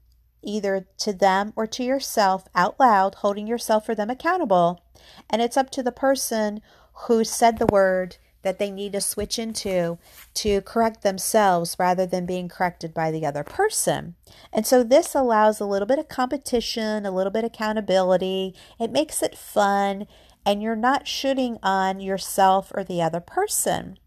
either 0.43 0.87
to 0.97 1.13
them 1.13 1.53
or 1.55 1.67
to 1.67 1.85
yourself 1.85 2.47
out 2.55 2.81
loud, 2.81 3.17
holding 3.17 3.47
yourself 3.47 3.85
for 3.85 3.95
them 3.95 4.09
accountable. 4.09 4.83
And 5.29 5.43
it's 5.43 5.57
up 5.57 5.69
to 5.71 5.83
the 5.83 5.93
person 5.93 6.63
who 7.07 7.25
said 7.25 7.59
the 7.59 7.67
word 7.67 8.17
that 8.47 8.61
they 8.61 8.71
need 8.71 8.93
to 8.93 9.01
switch 9.01 9.41
into 9.41 9.99
to 10.33 10.61
correct 10.61 11.03
themselves 11.03 11.75
rather 11.81 12.07
than 12.07 12.25
being 12.25 12.49
corrected 12.49 12.95
by 12.95 13.11
the 13.11 13.27
other 13.27 13.43
person. 13.43 14.15
And 14.53 14.65
so 14.65 14.85
this 14.85 15.17
allows 15.17 15.59
a 15.59 15.67
little 15.67 15.85
bit 15.85 15.99
of 15.99 16.07
competition, 16.07 17.05
a 17.05 17.11
little 17.11 17.33
bit 17.33 17.43
of 17.43 17.51
accountability. 17.53 18.55
It 18.79 18.93
makes 18.93 19.21
it 19.21 19.37
fun, 19.37 20.07
and 20.47 20.63
you're 20.63 20.77
not 20.77 21.09
shoulding 21.09 21.59
on 21.61 21.99
yourself 21.99 22.71
or 22.73 22.85
the 22.85 23.03
other 23.03 23.19
person. 23.19 23.99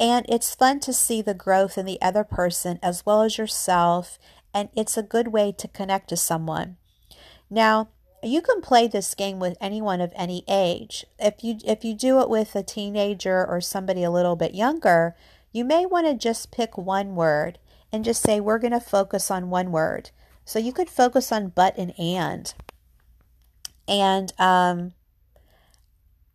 And 0.00 0.26
it's 0.28 0.56
fun 0.56 0.80
to 0.80 0.92
see 0.92 1.22
the 1.22 1.32
growth 1.32 1.78
in 1.78 1.86
the 1.86 2.02
other 2.02 2.24
person 2.24 2.80
as 2.82 3.06
well 3.06 3.22
as 3.22 3.38
yourself, 3.38 4.18
and 4.52 4.68
it's 4.74 4.96
a 4.96 5.02
good 5.04 5.28
way 5.28 5.52
to 5.52 5.68
connect 5.68 6.08
to 6.08 6.16
someone. 6.16 6.76
Now, 7.48 7.90
you 8.22 8.42
can 8.42 8.60
play 8.60 8.88
this 8.88 9.14
game 9.14 9.38
with 9.38 9.56
anyone 9.60 10.00
of 10.00 10.12
any 10.16 10.44
age. 10.48 11.04
If 11.18 11.44
you 11.44 11.58
if 11.64 11.84
you 11.84 11.94
do 11.94 12.20
it 12.20 12.28
with 12.28 12.54
a 12.54 12.62
teenager 12.62 13.46
or 13.46 13.60
somebody 13.60 14.02
a 14.02 14.10
little 14.10 14.36
bit 14.36 14.54
younger, 14.54 15.14
you 15.52 15.64
may 15.64 15.86
want 15.86 16.06
to 16.06 16.14
just 16.14 16.50
pick 16.50 16.76
one 16.76 17.14
word 17.14 17.58
and 17.92 18.04
just 18.04 18.22
say 18.22 18.40
we're 18.40 18.58
going 18.58 18.72
to 18.72 18.80
focus 18.80 19.30
on 19.30 19.50
one 19.50 19.72
word. 19.72 20.10
So 20.44 20.58
you 20.58 20.72
could 20.72 20.88
focus 20.88 21.30
on 21.32 21.48
but 21.48 21.76
and 21.76 21.98
and. 21.98 22.52
And 23.86 24.32
um, 24.38 24.92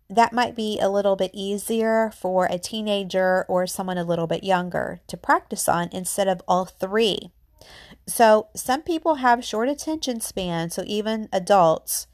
that 0.09 0.33
might 0.33 0.55
be 0.55 0.79
a 0.79 0.89
little 0.89 1.15
bit 1.15 1.31
easier 1.33 2.11
for 2.11 2.45
a 2.45 2.57
teenager 2.57 3.45
or 3.47 3.67
someone 3.67 3.97
a 3.97 4.03
little 4.03 4.27
bit 4.27 4.43
younger 4.43 5.01
to 5.07 5.17
practice 5.17 5.69
on 5.69 5.89
instead 5.91 6.27
of 6.27 6.41
all 6.47 6.65
three. 6.65 7.31
So, 8.05 8.47
some 8.55 8.81
people 8.81 9.15
have 9.15 9.45
short 9.45 9.69
attention 9.69 10.19
span, 10.19 10.69
so 10.69 10.83
even 10.85 11.29
adults, 11.31 12.07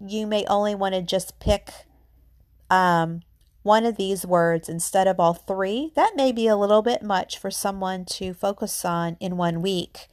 you 0.00 0.26
may 0.26 0.44
only 0.46 0.74
want 0.74 0.94
to 0.94 1.02
just 1.02 1.38
pick 1.38 1.70
um, 2.70 3.20
one 3.62 3.84
of 3.84 3.96
these 3.96 4.26
words 4.26 4.68
instead 4.68 5.06
of 5.06 5.20
all 5.20 5.34
three. 5.34 5.92
That 5.94 6.16
may 6.16 6.32
be 6.32 6.46
a 6.46 6.56
little 6.56 6.82
bit 6.82 7.02
much 7.02 7.38
for 7.38 7.50
someone 7.50 8.06
to 8.06 8.32
focus 8.32 8.84
on 8.84 9.16
in 9.20 9.36
one 9.36 9.60
week. 9.60 10.08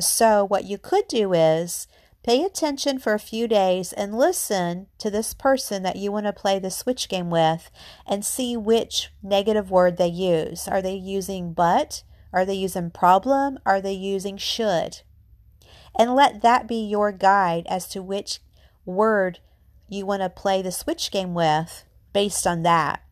So, 0.00 0.44
what 0.44 0.64
you 0.64 0.78
could 0.78 1.06
do 1.06 1.32
is 1.32 1.86
pay 2.24 2.42
attention 2.42 2.98
for 2.98 3.14
a 3.14 3.20
few 3.20 3.46
days 3.46 3.92
and 3.92 4.18
listen 4.18 4.88
to 4.98 5.10
this 5.10 5.32
person 5.32 5.84
that 5.84 5.96
you 5.96 6.10
want 6.10 6.26
to 6.26 6.32
play 6.32 6.58
the 6.58 6.70
switch 6.70 7.08
game 7.08 7.30
with 7.30 7.70
and 8.06 8.24
see 8.24 8.56
which 8.56 9.12
negative 9.22 9.70
word 9.70 9.96
they 9.96 10.08
use. 10.08 10.66
Are 10.66 10.82
they 10.82 10.94
using 10.94 11.52
but? 11.52 12.02
Are 12.34 12.44
they 12.44 12.54
using 12.54 12.90
problem? 12.90 13.60
Are 13.64 13.80
they 13.80 13.92
using 13.92 14.36
should? 14.36 15.02
And 15.96 16.16
let 16.16 16.42
that 16.42 16.66
be 16.66 16.84
your 16.84 17.12
guide 17.12 17.64
as 17.68 17.86
to 17.90 18.02
which 18.02 18.40
word 18.84 19.38
you 19.88 20.04
want 20.04 20.22
to 20.22 20.28
play 20.28 20.60
the 20.60 20.72
switch 20.72 21.12
game 21.12 21.32
with 21.32 21.84
based 22.12 22.44
on 22.44 22.64
that. 22.64 23.04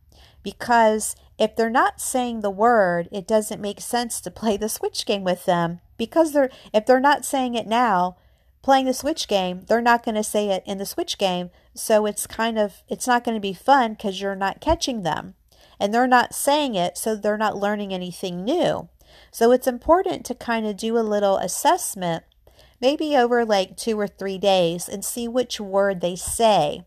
Because 0.43 1.15
if 1.39 1.55
they're 1.55 1.71
not 1.71 2.01
saying 2.01 2.41
the 2.41 2.51
word, 2.51 3.09
it 3.13 3.29
doesn't 3.29 3.61
make 3.61 3.81
sense 3.81 4.21
to 4.21 4.31
play 4.31 4.57
the 4.57 4.69
switch 4.69 5.07
game 5.07 5.23
with 5.23 5.45
them 5.45 5.81
because 5.97 6.33
they're 6.33 6.51
if 6.75 6.85
they're 6.85 6.99
not 6.99 7.25
saying 7.25 7.55
it 7.55 7.69
now, 7.69 8.17
playing 8.61 8.87
the 8.87 8.95
switch 8.95 9.29
game, 9.29 9.63
they're 9.69 9.81
not 9.81 10.05
going 10.05 10.17
to 10.17 10.25
say 10.25 10.49
it 10.49 10.65
in 10.67 10.79
the 10.79 10.87
switch 10.87 11.17
game, 11.17 11.51
so 11.75 12.07
it's 12.07 12.27
kind 12.27 12.59
of 12.59 12.83
it's 12.89 13.07
not 13.07 13.23
going 13.23 13.37
to 13.37 13.41
be 13.41 13.53
fun 13.53 13.95
cuz 13.95 14.21
you're 14.21 14.35
not 14.35 14.61
catching 14.61 15.03
them. 15.03 15.35
And 15.79 15.95
they're 15.95 16.09
not 16.09 16.35
saying 16.35 16.75
it, 16.75 16.99
so 16.99 17.15
they're 17.15 17.39
not 17.39 17.57
learning 17.57 17.95
anything 17.95 18.45
new. 18.45 18.89
So 19.31 19.53
it's 19.53 19.67
important 19.67 20.25
to 20.27 20.35
kind 20.35 20.67
of 20.67 20.77
do 20.77 20.97
a 20.97 21.01
little 21.01 21.39
assessment, 21.39 22.25
maybe 22.81 23.17
over 23.17 23.45
like 23.45 23.77
two 23.77 23.99
or 23.99 24.07
three 24.07 24.39
days, 24.39 24.89
and 24.89 25.05
see 25.05 25.29
which 25.29 25.61
word 25.61 26.01
they 26.01 26.17
say, 26.17 26.85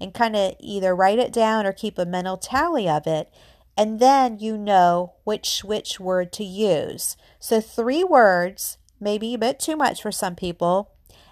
and 0.00 0.14
kind 0.14 0.36
of 0.36 0.54
either 0.60 0.94
write 0.94 1.18
it 1.18 1.32
down 1.32 1.66
or 1.66 1.72
keep 1.72 1.98
a 1.98 2.06
mental 2.06 2.36
tally 2.36 2.88
of 2.88 3.06
it. 3.06 3.30
And 3.76 4.00
then 4.00 4.38
you 4.38 4.58
know 4.58 5.14
which 5.24 5.62
which 5.62 6.00
word 6.00 6.32
to 6.32 6.44
use. 6.44 7.16
So 7.38 7.60
three 7.60 8.02
words 8.02 8.78
may 9.00 9.18
be 9.18 9.34
a 9.34 9.38
bit 9.38 9.60
too 9.60 9.76
much 9.76 10.02
for 10.02 10.10
some 10.10 10.34
people, 10.34 10.90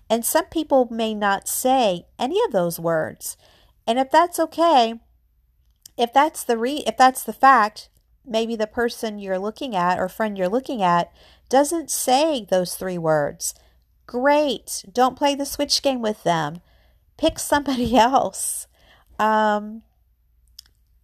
and 0.08 0.24
some 0.24 0.46
people 0.46 0.86
may 0.90 1.14
not 1.14 1.48
say 1.48 2.06
any 2.18 2.40
of 2.44 2.52
those 2.52 2.78
words. 2.78 3.36
And 3.86 3.98
if 3.98 4.10
that's 4.10 4.38
okay, 4.38 5.00
if 5.96 6.12
that's 6.12 6.44
the 6.44 6.58
re 6.58 6.84
if 6.86 6.96
that's 6.96 7.22
the 7.22 7.32
fact, 7.32 7.88
maybe 8.26 8.56
the 8.56 8.66
person 8.66 9.18
you're 9.18 9.38
looking 9.38 9.74
at 9.74 9.98
or 9.98 10.08
friend 10.08 10.36
you're 10.36 10.48
looking 10.48 10.82
at 10.82 11.12
doesn't 11.48 11.90
say 11.90 12.46
those 12.48 12.74
three 12.74 12.98
words. 12.98 13.54
Great. 14.06 14.84
Don't 14.92 15.16
play 15.16 15.34
the 15.34 15.46
switch 15.46 15.82
game 15.82 16.02
with 16.02 16.22
them. 16.22 16.60
pick 17.16 17.38
somebody 17.38 17.96
else. 17.98 18.66
Um, 19.18 19.82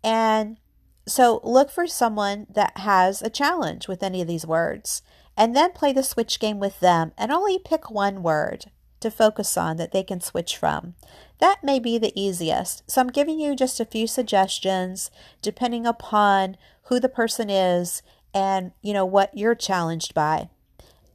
and 0.04 0.58
so 1.06 1.40
look 1.42 1.70
for 1.70 1.86
someone 1.86 2.46
that 2.50 2.78
has 2.78 3.22
a 3.22 3.30
challenge 3.30 3.88
with 3.88 4.02
any 4.02 4.20
of 4.20 4.28
these 4.28 4.46
words 4.46 5.02
and 5.36 5.56
then 5.56 5.72
play 5.72 5.92
the 5.92 6.02
switch 6.02 6.38
game 6.38 6.58
with 6.58 6.80
them 6.80 7.12
and 7.16 7.32
only 7.32 7.58
pick 7.58 7.90
one 7.90 8.22
word 8.22 8.66
to 9.00 9.10
focus 9.10 9.56
on 9.56 9.76
that 9.76 9.92
they 9.92 10.02
can 10.02 10.20
switch 10.20 10.56
from. 10.56 10.94
That 11.38 11.64
may 11.64 11.78
be 11.78 11.98
the 11.98 12.12
easiest. 12.18 12.88
So 12.88 13.00
I'm 13.00 13.08
giving 13.08 13.40
you 13.40 13.56
just 13.56 13.80
a 13.80 13.84
few 13.84 14.06
suggestions 14.06 15.10
depending 15.40 15.86
upon 15.86 16.56
who 16.84 17.00
the 17.00 17.08
person 17.08 17.50
is 17.50 18.02
and 18.34 18.72
you 18.82 18.92
know 18.92 19.04
what 19.04 19.36
you're 19.36 19.54
challenged 19.54 20.14
by. 20.14 20.48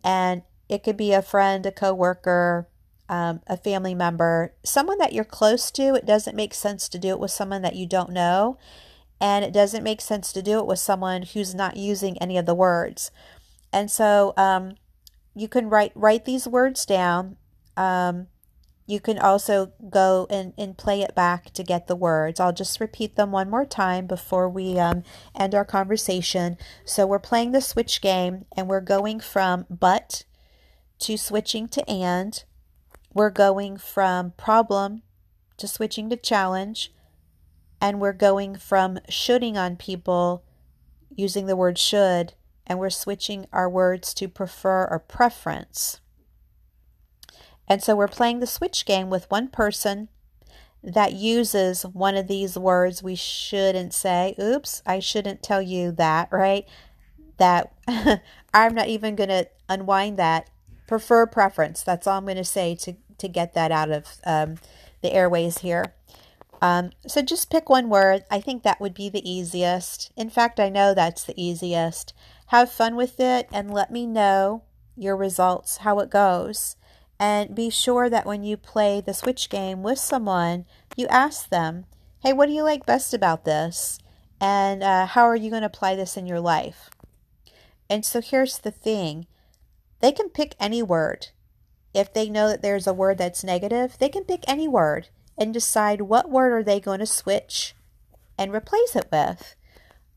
And 0.03 0.43
it 0.69 0.83
could 0.83 0.97
be 0.97 1.13
a 1.13 1.21
friend, 1.21 1.65
a 1.65 1.71
coworker, 1.71 2.67
um, 3.09 3.41
a 3.47 3.57
family 3.57 3.95
member, 3.95 4.53
someone 4.63 4.97
that 4.97 5.13
you're 5.13 5.23
close 5.23 5.71
to. 5.71 5.95
It 5.95 6.05
doesn't 6.05 6.35
make 6.35 6.53
sense 6.53 6.89
to 6.89 6.99
do 6.99 7.09
it 7.09 7.19
with 7.19 7.31
someone 7.31 7.61
that 7.61 7.75
you 7.75 7.85
don't 7.85 8.11
know. 8.11 8.57
And 9.19 9.43
it 9.43 9.53
doesn't 9.53 9.83
make 9.83 10.01
sense 10.01 10.31
to 10.33 10.41
do 10.41 10.59
it 10.59 10.67
with 10.67 10.79
someone 10.79 11.23
who's 11.23 11.55
not 11.55 11.77
using 11.77 12.17
any 12.19 12.37
of 12.37 12.45
the 12.45 12.53
words. 12.53 13.09
And 13.73 13.89
so 13.89 14.33
um, 14.37 14.75
you 15.35 15.47
can 15.47 15.69
write 15.69 15.91
write 15.95 16.25
these 16.25 16.47
words 16.47 16.85
down. 16.85 17.37
Um, 17.75 18.27
you 18.87 19.01
can 19.01 19.19
also 19.19 19.73
go 19.89 20.25
and, 20.29 20.53
and 20.57 20.77
play 20.77 21.01
it 21.01 21.13
back 21.13 21.51
to 21.51 21.61
get 21.61 21.87
the 21.87 21.95
words. 21.95 22.39
I'll 22.39 22.53
just 22.53 22.79
repeat 22.79 23.17
them 23.17 23.33
one 23.33 23.49
more 23.49 23.65
time 23.65 24.07
before 24.07 24.47
we 24.47 24.79
um, 24.79 25.03
end 25.35 25.53
our 25.53 25.65
conversation. 25.65 26.57
So 26.85 27.05
we're 27.05 27.19
playing 27.19 27.51
the 27.51 27.59
switch 27.59 28.01
game 28.01 28.45
and 28.55 28.69
we're 28.69 28.79
going 28.79 29.19
from 29.19 29.65
but 29.69 30.23
to 30.99 31.17
switching 31.17 31.67
to 31.67 31.87
and. 31.89 32.41
We're 33.13 33.29
going 33.29 33.77
from 33.77 34.31
problem 34.37 35.03
to 35.57 35.67
switching 35.67 36.09
to 36.09 36.15
challenge. 36.15 36.93
And 37.81 37.99
we're 37.99 38.13
going 38.13 38.55
from 38.55 38.99
shoulding 39.09 39.57
on 39.57 39.75
people 39.75 40.45
using 41.13 41.45
the 41.45 41.57
word 41.57 41.77
should 41.77 42.33
and 42.65 42.79
we're 42.79 42.89
switching 42.89 43.47
our 43.51 43.69
words 43.69 44.13
to 44.13 44.29
prefer 44.29 44.87
or 44.89 44.99
preference. 44.99 45.99
And 47.67 47.83
so 47.83 47.95
we're 47.95 48.07
playing 48.07 48.39
the 48.39 48.47
switch 48.47 48.85
game 48.85 49.09
with 49.09 49.29
one 49.29 49.49
person 49.49 50.09
that 50.83 51.13
uses 51.13 51.83
one 51.83 52.15
of 52.15 52.27
these 52.27 52.57
words 52.57 53.03
we 53.03 53.15
shouldn't 53.15 53.93
say. 53.93 54.35
Oops, 54.41 54.81
I 54.85 54.99
shouldn't 54.99 55.43
tell 55.43 55.61
you 55.61 55.91
that, 55.93 56.29
right? 56.31 56.65
That 57.37 57.73
I'm 58.53 58.75
not 58.75 58.87
even 58.87 59.15
going 59.15 59.29
to 59.29 59.47
unwind 59.67 60.17
that. 60.17 60.49
Prefer 60.87 61.25
preference. 61.25 61.83
That's 61.83 62.07
all 62.07 62.17
I'm 62.17 62.25
going 62.25 62.37
to 62.37 62.45
say 62.45 62.75
to, 62.75 62.93
to 63.17 63.27
get 63.27 63.53
that 63.53 63.71
out 63.71 63.91
of 63.91 64.07
um, 64.25 64.55
the 65.01 65.11
airways 65.11 65.57
here. 65.57 65.93
Um, 66.61 66.91
so 67.05 67.21
just 67.21 67.51
pick 67.51 67.69
one 67.69 67.89
word. 67.89 68.23
I 68.31 68.39
think 68.39 68.63
that 68.63 68.79
would 68.79 68.93
be 68.93 69.09
the 69.09 69.29
easiest. 69.29 70.11
In 70.15 70.29
fact, 70.29 70.59
I 70.59 70.69
know 70.69 70.93
that's 70.93 71.23
the 71.23 71.39
easiest. 71.41 72.13
Have 72.47 72.71
fun 72.71 72.95
with 72.95 73.19
it 73.19 73.47
and 73.51 73.73
let 73.73 73.91
me 73.91 74.05
know 74.07 74.63
your 74.95 75.15
results, 75.17 75.77
how 75.77 75.99
it 75.99 76.09
goes. 76.09 76.77
And 77.19 77.55
be 77.55 77.69
sure 77.69 78.09
that 78.09 78.25
when 78.25 78.43
you 78.43 78.57
play 78.57 79.01
the 79.01 79.13
switch 79.13 79.49
game 79.49 79.81
with 79.81 79.97
someone, 79.97 80.65
you 80.95 81.07
ask 81.07 81.49
them, 81.49 81.85
hey, 82.19 82.33
what 82.33 82.47
do 82.47 82.53
you 82.53 82.63
like 82.63 82.85
best 82.85 83.13
about 83.13 83.45
this? 83.45 83.99
And 84.39 84.83
uh, 84.83 85.07
how 85.07 85.23
are 85.23 85.35
you 85.35 85.49
going 85.49 85.61
to 85.61 85.67
apply 85.67 85.95
this 85.95 86.15
in 86.15 86.27
your 86.27 86.39
life? 86.39 86.89
And 87.89 88.05
so 88.05 88.21
here's 88.21 88.59
the 88.59 88.71
thing 88.71 89.27
they 89.99 90.11
can 90.11 90.29
pick 90.29 90.55
any 90.59 90.83
word. 90.83 91.27
If 91.93 92.13
they 92.13 92.29
know 92.29 92.47
that 92.49 92.61
there's 92.61 92.85
a 92.85 92.93
word 92.93 93.17
that's 93.17 93.43
negative, 93.43 93.97
they 93.97 94.09
can 94.09 94.23
pick 94.23 94.43
any 94.47 94.67
word 94.67 95.09
and 95.37 95.53
decide 95.53 96.01
what 96.01 96.29
word 96.29 96.51
are 96.51 96.63
they 96.63 96.79
going 96.79 96.99
to 96.99 97.07
switch 97.07 97.75
and 98.37 98.53
replace 98.53 98.95
it 98.95 99.07
with. 99.11 99.55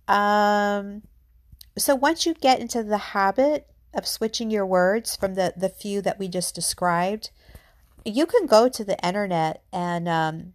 Um, 0.06 1.02
so 1.78 1.94
once 1.94 2.26
you 2.26 2.34
get 2.34 2.60
into 2.60 2.82
the 2.82 2.98
habit 2.98 3.69
of 3.94 4.06
switching 4.06 4.50
your 4.50 4.66
words 4.66 5.16
from 5.16 5.34
the, 5.34 5.52
the 5.56 5.68
few 5.68 6.00
that 6.02 6.18
we 6.18 6.28
just 6.28 6.54
described, 6.54 7.30
you 8.04 8.26
can 8.26 8.46
go 8.46 8.68
to 8.68 8.84
the 8.84 8.98
internet 9.06 9.62
and 9.72 10.08
um, 10.08 10.52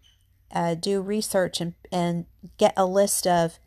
uh, 0.52 0.76
do 0.76 1.02
research 1.02 1.62
and, 1.62 1.74
and 1.92 2.26
get 2.58 2.74
a 2.78 2.86
list 2.86 3.28
of 3.28 3.60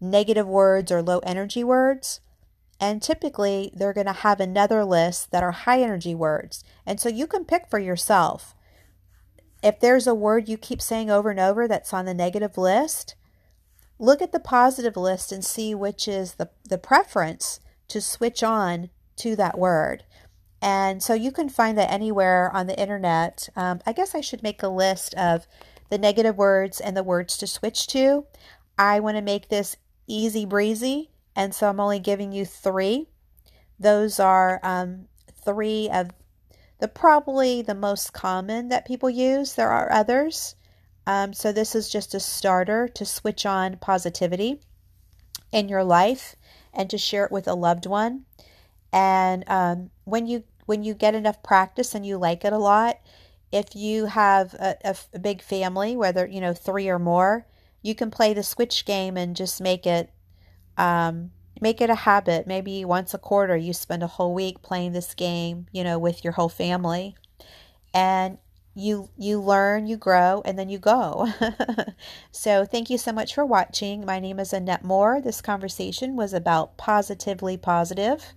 negative 0.00 0.46
words 0.46 0.92
or 0.92 1.02
low 1.02 1.18
energy 1.20 1.64
words. 1.64 2.20
And 2.80 3.02
typically, 3.02 3.72
they're 3.74 3.92
going 3.92 4.06
to 4.06 4.12
have 4.12 4.40
another 4.40 4.84
list 4.84 5.30
that 5.30 5.42
are 5.42 5.52
high 5.52 5.80
energy 5.80 6.14
words. 6.14 6.64
And 6.84 7.00
so 7.00 7.08
you 7.08 7.26
can 7.26 7.44
pick 7.44 7.68
for 7.68 7.78
yourself. 7.78 8.54
If 9.62 9.80
there's 9.80 10.06
a 10.06 10.14
word 10.14 10.48
you 10.48 10.58
keep 10.58 10.82
saying 10.82 11.10
over 11.10 11.30
and 11.30 11.40
over 11.40 11.66
that's 11.66 11.94
on 11.94 12.04
the 12.04 12.12
negative 12.12 12.58
list, 12.58 13.14
look 13.98 14.20
at 14.20 14.32
the 14.32 14.40
positive 14.40 14.96
list 14.96 15.32
and 15.32 15.44
see 15.44 15.74
which 15.74 16.06
is 16.06 16.34
the, 16.34 16.50
the 16.68 16.76
preference 16.76 17.60
to 17.88 18.00
switch 18.00 18.42
on 18.42 18.90
to 19.16 19.36
that 19.36 19.58
word. 19.58 20.04
And 20.60 21.02
so 21.02 21.12
you 21.12 21.30
can 21.30 21.48
find 21.48 21.76
that 21.76 21.92
anywhere 21.92 22.50
on 22.54 22.66
the 22.66 22.78
internet. 22.78 23.48
Um, 23.54 23.80
I 23.86 23.92
guess 23.92 24.14
I 24.14 24.22
should 24.22 24.42
make 24.42 24.62
a 24.62 24.68
list 24.68 25.14
of 25.14 25.46
the 25.90 25.98
negative 25.98 26.38
words 26.38 26.80
and 26.80 26.96
the 26.96 27.02
words 27.02 27.36
to 27.38 27.46
switch 27.46 27.86
to. 27.88 28.24
I 28.78 29.00
want 29.00 29.16
to 29.16 29.22
make 29.22 29.48
this 29.48 29.76
easy 30.06 30.46
breezy, 30.46 31.10
and 31.36 31.54
so 31.54 31.68
I'm 31.68 31.80
only 31.80 32.00
giving 32.00 32.32
you 32.32 32.44
three. 32.44 33.08
Those 33.78 34.18
are 34.18 34.60
um, 34.62 35.08
three 35.44 35.90
of 35.92 36.10
the 36.80 36.88
probably 36.88 37.62
the 37.62 37.74
most 37.74 38.12
common 38.12 38.68
that 38.70 38.86
people 38.86 39.10
use. 39.10 39.54
There 39.54 39.70
are 39.70 39.92
others. 39.92 40.54
Um, 41.06 41.32
so 41.32 41.52
this 41.52 41.74
is 41.74 41.90
just 41.90 42.14
a 42.14 42.20
starter 42.20 42.88
to 42.88 43.04
switch 43.04 43.44
on 43.44 43.76
positivity 43.76 44.60
in 45.52 45.68
your 45.68 45.84
life 45.84 46.36
and 46.72 46.88
to 46.90 46.98
share 46.98 47.26
it 47.26 47.32
with 47.32 47.46
a 47.46 47.54
loved 47.54 47.86
one. 47.86 48.24
And 48.94 49.42
um, 49.48 49.90
when 50.04 50.28
you 50.28 50.44
when 50.66 50.84
you 50.84 50.94
get 50.94 51.16
enough 51.16 51.42
practice 51.42 51.94
and 51.96 52.06
you 52.06 52.16
like 52.16 52.44
it 52.44 52.52
a 52.52 52.58
lot, 52.58 53.00
if 53.50 53.74
you 53.74 54.06
have 54.06 54.54
a, 54.54 54.96
big 55.18 55.42
family, 55.42 55.96
whether 55.96 56.26
you 56.26 56.40
know 56.40 56.54
three 56.54 56.88
or 56.88 57.00
more, 57.00 57.44
you 57.82 57.96
can 57.96 58.10
play 58.10 58.32
the 58.32 58.44
switch 58.44 58.84
game 58.84 59.16
and 59.16 59.34
just 59.34 59.60
make 59.60 59.84
it 59.84 60.10
um, 60.78 61.32
make 61.60 61.80
it 61.80 61.90
a 61.90 61.96
habit. 61.96 62.46
Maybe 62.46 62.84
once 62.84 63.12
a 63.12 63.18
quarter, 63.18 63.56
you 63.56 63.72
spend 63.72 64.04
a 64.04 64.06
whole 64.06 64.32
week 64.32 64.62
playing 64.62 64.92
this 64.92 65.12
game, 65.12 65.66
you 65.72 65.82
know, 65.82 65.98
with 65.98 66.22
your 66.22 66.34
whole 66.34 66.48
family, 66.48 67.16
and 67.92 68.38
you 68.76 69.08
you 69.18 69.40
learn, 69.40 69.86
you 69.88 69.96
grow, 69.96 70.40
and 70.44 70.56
then 70.56 70.68
you 70.68 70.78
go. 70.78 71.28
so 72.30 72.64
thank 72.64 72.90
you 72.90 72.98
so 72.98 73.10
much 73.10 73.34
for 73.34 73.44
watching. 73.44 74.06
My 74.06 74.20
name 74.20 74.38
is 74.38 74.52
Annette 74.52 74.84
Moore. 74.84 75.20
This 75.20 75.40
conversation 75.40 76.14
was 76.14 76.32
about 76.32 76.76
positively 76.76 77.56
positive, 77.56 78.34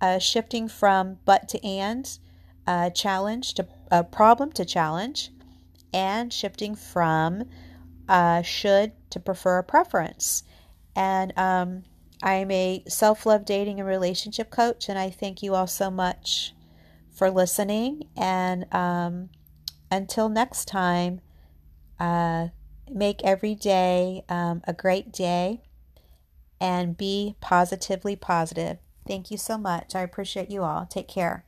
uh, 0.00 0.18
shifting 0.18 0.68
from 0.68 1.18
but 1.24 1.48
to 1.48 1.64
and, 1.64 2.18
uh, 2.66 2.90
challenge 2.90 3.54
to 3.54 3.66
uh, 3.90 4.02
problem 4.02 4.52
to 4.52 4.64
challenge, 4.64 5.30
and 5.92 6.32
shifting 6.32 6.74
from 6.74 7.44
uh, 8.08 8.42
should 8.42 8.92
to 9.10 9.20
prefer 9.20 9.58
a 9.58 9.64
preference. 9.64 10.44
And 10.94 11.36
um, 11.38 11.84
I'm 12.22 12.50
a 12.50 12.84
self 12.88 13.26
love 13.26 13.44
dating 13.44 13.80
and 13.80 13.88
relationship 13.88 14.50
coach, 14.50 14.88
and 14.88 14.98
I 14.98 15.10
thank 15.10 15.42
you 15.42 15.54
all 15.54 15.66
so 15.66 15.90
much 15.90 16.54
for 17.10 17.30
listening. 17.30 18.08
And 18.16 18.72
um, 18.74 19.30
until 19.90 20.28
next 20.28 20.66
time, 20.66 21.20
uh, 21.98 22.48
make 22.90 23.22
every 23.22 23.54
day 23.54 24.24
um, 24.28 24.62
a 24.66 24.72
great 24.72 25.12
day 25.12 25.62
and 26.60 26.96
be 26.96 27.36
positively 27.40 28.16
positive. 28.16 28.78
Thank 29.06 29.30
you 29.30 29.36
so 29.36 29.58
much. 29.58 29.94
I 29.94 30.00
appreciate 30.00 30.50
you 30.50 30.62
all. 30.62 30.86
Take 30.86 31.08
care. 31.08 31.44